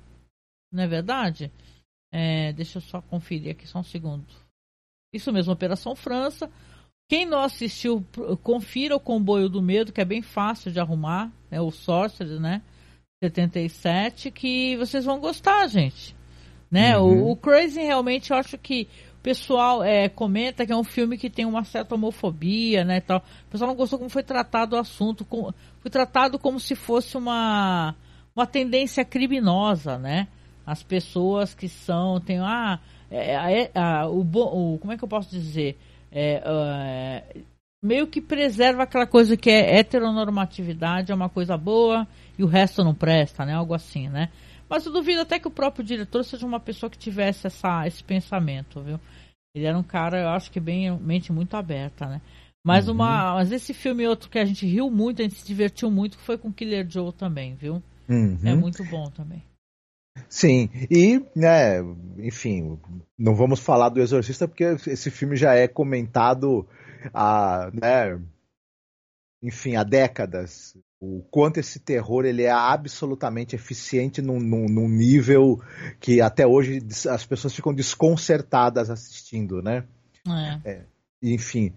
[0.72, 1.50] não é verdade?
[2.12, 4.26] É, deixa eu só conferir aqui só um segundo.
[5.12, 6.50] Isso mesmo, Operação França.
[7.08, 8.04] Quem não assistiu,
[8.42, 12.62] confira o Comboio do Medo, que é bem fácil de arrumar, é o Sorcerer, né?
[13.22, 16.16] 77, que vocês vão gostar, gente.
[16.70, 16.98] Né?
[16.98, 17.24] Uhum.
[17.24, 18.88] O, o Crazy realmente eu acho que
[19.24, 23.24] pessoal é, comenta que é um filme que tem uma certa homofobia, né, tal.
[23.48, 25.50] O pessoal não gostou como foi tratado o assunto, com,
[25.80, 27.96] foi tratado como se fosse uma,
[28.36, 30.28] uma tendência criminosa, né?
[30.66, 32.78] As pessoas que são, tem, ah,
[33.10, 35.78] é, é, o, o, como é que eu posso dizer?
[36.12, 37.40] É, é,
[37.82, 42.06] meio que preserva aquela coisa que é heteronormatividade, é uma coisa boa
[42.38, 43.54] e o resto não presta, né?
[43.54, 44.28] Algo assim, né?
[44.74, 48.02] Mas eu duvido até que o próprio diretor seja uma pessoa que tivesse essa, esse
[48.02, 48.98] pensamento, viu?
[49.54, 52.20] Ele era um cara, eu acho que bem mente muito aberta, né?
[52.66, 52.94] Mas, uhum.
[52.94, 56.18] uma, mas esse filme outro que a gente riu muito, a gente se divertiu muito,
[56.18, 57.80] foi com Killer Joe também, viu?
[58.08, 58.36] Uhum.
[58.44, 59.44] É muito bom também.
[60.28, 61.78] Sim, e, né,
[62.18, 62.76] enfim,
[63.16, 66.68] não vamos falar do Exorcista porque esse filme já é comentado
[67.12, 68.20] há, né,
[69.40, 70.76] enfim, há décadas.
[71.06, 75.60] O quanto esse terror ele é absolutamente eficiente num, num, num nível
[76.00, 76.78] que até hoje
[77.10, 79.84] as pessoas ficam desconcertadas assistindo, né?
[80.26, 80.70] É.
[80.70, 80.82] É,
[81.22, 81.72] enfim.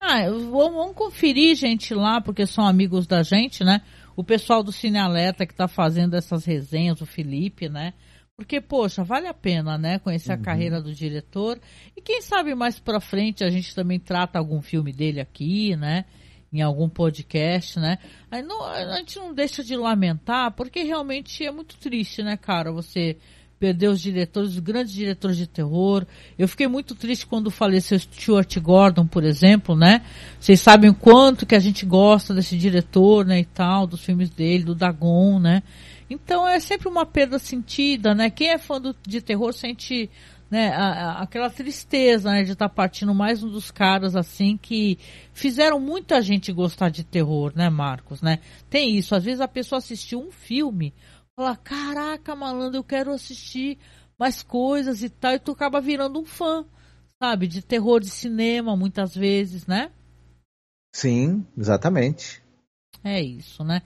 [0.00, 3.82] Ah, vamos conferir, gente, lá, porque são amigos da gente, né?
[4.16, 7.94] O pessoal do Cine Alerta que tá fazendo essas resenhas, o Felipe, né?
[8.36, 10.00] Porque, poxa, vale a pena, né?
[10.00, 10.42] Conhecer a Uhum.
[10.42, 11.60] carreira do diretor.
[11.96, 16.04] E quem sabe mais pra frente a gente também trata algum filme dele aqui, né?
[16.52, 17.98] Em algum podcast, né?
[18.30, 22.70] Aí não, a gente não deixa de lamentar, porque realmente é muito triste, né, cara?
[22.70, 23.16] Você
[23.62, 26.04] perder os diretores, os grandes diretores de terror.
[26.36, 30.02] Eu fiquei muito triste quando faleceu Stuart Gordon, por exemplo, né?
[30.40, 34.30] Vocês sabem o quanto que a gente gosta desse diretor, né, e tal, dos filmes
[34.30, 35.62] dele, do Dagon, né?
[36.10, 38.30] Então é sempre uma perda sentida, né?
[38.30, 40.10] Quem é fã do, de terror sente
[40.52, 44.58] né, a, a, aquela tristeza né, de estar tá partindo mais um dos caras assim
[44.58, 44.98] que
[45.32, 48.38] fizeram muita gente gostar de terror, né, Marcos, né?
[48.68, 50.92] Tem isso, às vezes a pessoa assistiu um filme,
[51.34, 53.78] fala, caraca, malandro, eu quero assistir
[54.18, 56.66] mais coisas e tal, e tu acaba virando um fã,
[57.18, 59.90] sabe, de terror de cinema, muitas vezes, né?
[60.94, 62.42] Sim, exatamente.
[63.02, 63.80] É isso, né?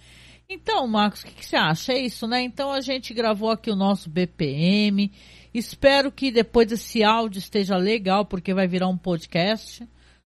[0.49, 1.92] Então, Marcos, o que, que, você acha?
[1.92, 2.40] É isso, né?
[2.40, 5.11] Então a gente gravou aqui o nosso BPM.
[5.53, 9.86] Espero que depois esse áudio esteja legal, porque vai virar um podcast,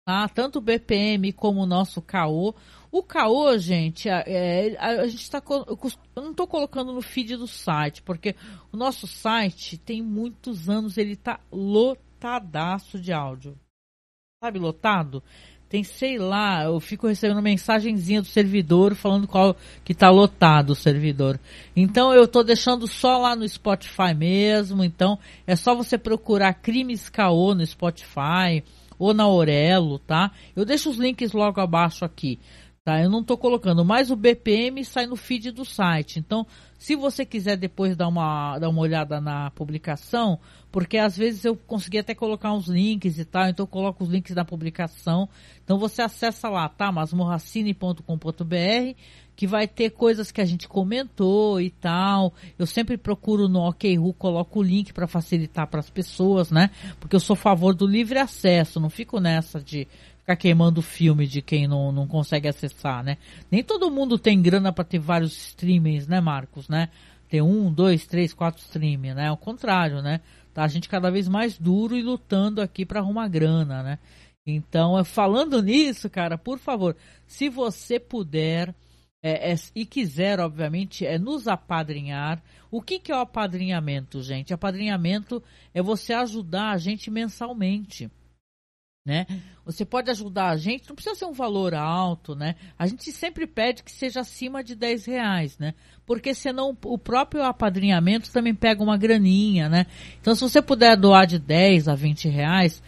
[0.05, 0.29] tá?
[0.29, 2.55] Tanto o BPM como o nosso caô.
[2.91, 5.41] O caô, gente, é, a, gente está.
[5.49, 8.35] Eu não estou colocando no feed do site, porque
[8.73, 13.57] o nosso site tem muitos anos, ele tá lotadaço de áudio.
[14.43, 15.23] Sabe, lotado?
[15.71, 20.75] Tem, sei lá, eu fico recebendo mensagenzinha do servidor falando qual que tá lotado o
[20.75, 21.39] servidor.
[21.77, 25.17] Então eu tô deixando só lá no Spotify mesmo, então
[25.47, 28.65] é só você procurar Crimes Caô no Spotify
[28.99, 30.33] ou na Aurelo, tá?
[30.57, 32.41] Eu deixo os links logo abaixo aqui.
[32.91, 36.19] Tá, eu não estou colocando, mas o BPM sai no feed do site.
[36.19, 36.45] Então,
[36.77, 40.41] se você quiser depois dar uma, dar uma olhada na publicação,
[40.73, 44.11] porque às vezes eu consegui até colocar uns links e tal, então eu coloco os
[44.11, 45.29] links da publicação.
[45.63, 46.91] Então você acessa lá, tá?
[46.91, 48.97] masmorracine.com.br,
[49.37, 52.33] que vai ter coisas que a gente comentou e tal.
[52.59, 56.71] Eu sempre procuro no OKRU, coloco o link para facilitar para as pessoas, né?
[56.99, 59.87] Porque eu sou a favor do livre acesso, não fico nessa de
[60.31, 63.17] ficar queimando filme de quem não, não consegue acessar, né?
[63.51, 66.89] Nem todo mundo tem grana para ter vários streamings, né, Marcos, né?
[67.29, 69.29] Ter um, dois, três, quatro streamings, né?
[69.29, 70.21] Ao contrário, né?
[70.53, 73.99] Tá a gente cada vez mais duro e lutando aqui para arrumar grana, né?
[74.47, 78.75] Então, falando nisso, cara, por favor, se você puder
[79.23, 82.43] é, é, e quiser, obviamente, é nos apadrinhar.
[82.71, 84.55] O que, que é o apadrinhamento, gente?
[84.55, 85.43] Apadrinhamento
[85.75, 88.11] é você ajudar a gente mensalmente
[89.05, 89.27] né?
[89.65, 92.55] Você pode ajudar a gente, não precisa ser um valor alto, né?
[92.79, 95.75] A gente sempre pede que seja acima de 10 reais, né?
[96.05, 99.87] Porque senão o próprio apadrinhamento também pega uma graninha, né?
[100.21, 102.83] Então se você puder doar de 10 a 20 reais,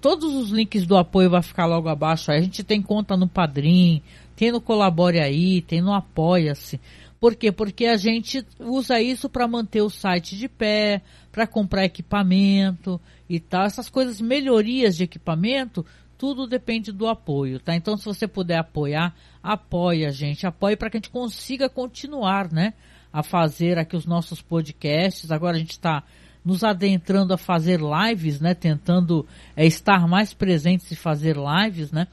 [0.00, 2.30] todos os links do apoio vai ficar logo abaixo.
[2.30, 4.02] A gente tem conta no Padrim,
[4.36, 6.80] tem no Colabore aí, tem no Apoia-se.
[7.20, 7.52] Por quê?
[7.52, 12.98] Porque a gente usa isso para manter o site de pé, para comprar equipamento
[13.28, 13.64] e tal.
[13.64, 15.84] Essas coisas, melhorias de equipamento,
[16.16, 17.76] tudo depende do apoio, tá?
[17.76, 22.50] Então, se você puder apoiar, apoie a gente, apoie para que a gente consiga continuar,
[22.50, 22.72] né?
[23.12, 25.30] A fazer aqui os nossos podcasts.
[25.30, 26.02] Agora a gente está
[26.42, 28.54] nos adentrando a fazer lives, né?
[28.54, 32.06] Tentando é, estar mais presentes e fazer lives, né?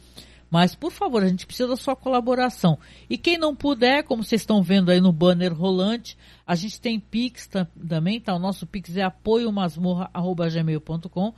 [0.49, 2.79] Mas, por favor, a gente precisa da sua colaboração.
[3.09, 6.97] E quem não puder, como vocês estão vendo aí no banner rolante, a gente tem
[6.99, 7.49] Pix
[7.87, 8.33] também, tá?
[8.33, 11.33] O nosso Pix é apoiomasmorra.gmail.com.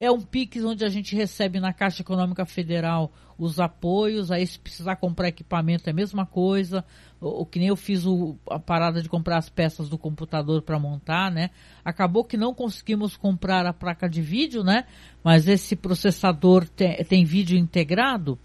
[0.00, 4.30] É um Pix onde a gente recebe na Caixa Econômica Federal os apoios.
[4.30, 6.84] Aí, se precisar comprar equipamento, é a mesma coisa.
[7.20, 10.78] O, que nem eu fiz o, a parada de comprar as peças do computador para
[10.78, 11.50] montar, né?
[11.84, 14.84] Acabou que não conseguimos comprar a placa de vídeo, né?
[15.22, 18.38] Mas esse processador tem vídeo integrado.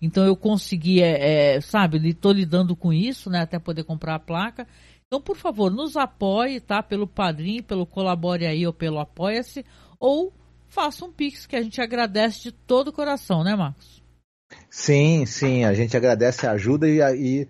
[0.00, 3.40] Então eu consegui, é, é, sabe, estou lidando com isso, né?
[3.40, 4.66] Até poder comprar a placa.
[5.06, 6.82] Então, por favor, nos apoie, tá?
[6.82, 9.64] Pelo Padrim, pelo Colabore aí ou pelo Apoia-se.
[10.00, 10.32] Ou
[10.68, 14.02] faça um Pix que a gente agradece de todo o coração, né, Marcos?
[14.68, 15.64] Sim, sim.
[15.64, 17.48] A gente agradece a ajuda e, e,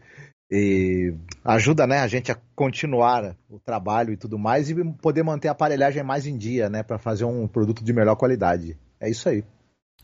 [0.50, 5.48] e ajuda, né, a gente a continuar o trabalho e tudo mais e poder manter
[5.48, 6.82] a aparelhagem mais em dia, né?
[6.82, 8.78] Para fazer um produto de melhor qualidade.
[9.00, 9.42] É isso aí.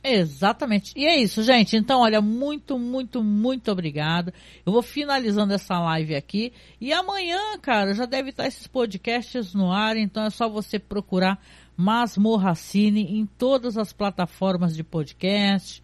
[0.04, 0.92] Exatamente.
[0.96, 1.76] E é isso, gente.
[1.76, 4.34] Então, olha, muito, muito, muito obrigada.
[4.66, 6.52] Eu vou finalizando essa live aqui.
[6.80, 9.96] E amanhã, cara, já deve estar esses podcasts no ar.
[9.96, 11.40] Então é só você procurar
[11.76, 15.82] Masmorra Cine em todas as plataformas de podcast.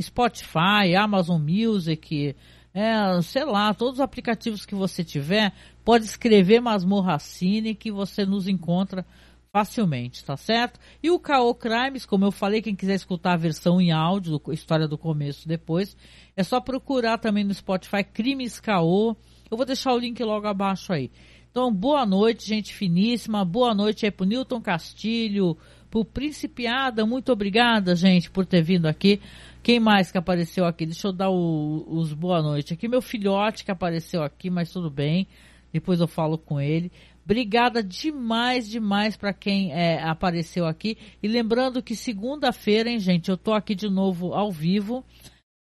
[0.00, 2.34] Spotify, Amazon Music,
[2.74, 5.52] é, sei lá, todos os aplicativos que você tiver,
[5.84, 9.04] pode escrever Masmorra Cine que você nos encontra
[9.52, 10.80] facilmente, tá certo?
[11.02, 11.54] E o K.O.
[11.54, 15.94] Crimes, como eu falei, quem quiser escutar a versão em áudio, história do começo depois,
[16.34, 19.14] é só procurar também no Spotify Crimes K.O.
[19.50, 21.10] Eu vou deixar o link logo abaixo aí.
[21.50, 23.44] Então, boa noite, gente finíssima.
[23.44, 25.54] Boa noite aí pro Newton Castilho,
[25.90, 27.04] pro Principiada.
[27.04, 29.20] Muito obrigada, gente, por ter vindo aqui.
[29.62, 30.86] Quem mais que apareceu aqui?
[30.86, 32.88] Deixa eu dar o, os boa noite aqui.
[32.88, 35.28] Meu filhote que apareceu aqui, mas tudo bem.
[35.70, 36.90] Depois eu falo com ele.
[37.32, 40.98] Obrigada demais, demais para quem é, apareceu aqui.
[41.22, 45.02] E lembrando que segunda-feira, hein, gente, eu tô aqui de novo ao vivo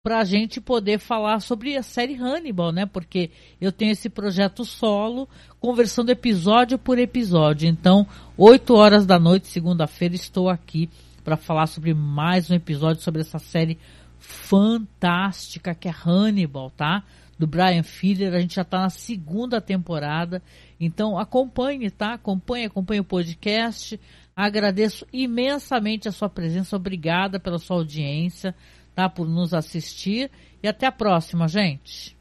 [0.02, 2.86] para a gente poder falar sobre a série Hannibal, né?
[2.86, 5.28] Porque eu tenho esse projeto solo,
[5.60, 7.68] conversando episódio por episódio.
[7.68, 8.04] Então,
[8.36, 10.90] 8 horas da noite, segunda-feira, estou aqui
[11.22, 13.78] para falar sobre mais um episódio sobre essa série
[14.18, 17.04] fantástica que é Hannibal, tá?
[17.40, 20.42] Do Brian Filler, a gente já está na segunda temporada.
[20.78, 22.12] Então acompanhe, tá?
[22.12, 23.98] Acompanhe, acompanhe o podcast.
[24.36, 26.76] Agradeço imensamente a sua presença.
[26.76, 28.54] Obrigada pela sua audiência,
[28.94, 29.08] tá?
[29.08, 30.30] Por nos assistir.
[30.62, 32.14] E até a próxima, gente.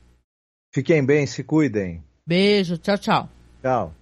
[0.74, 2.02] Fiquem bem, se cuidem.
[2.26, 3.30] Beijo, tchau, tchau.
[3.62, 3.94] Tchau.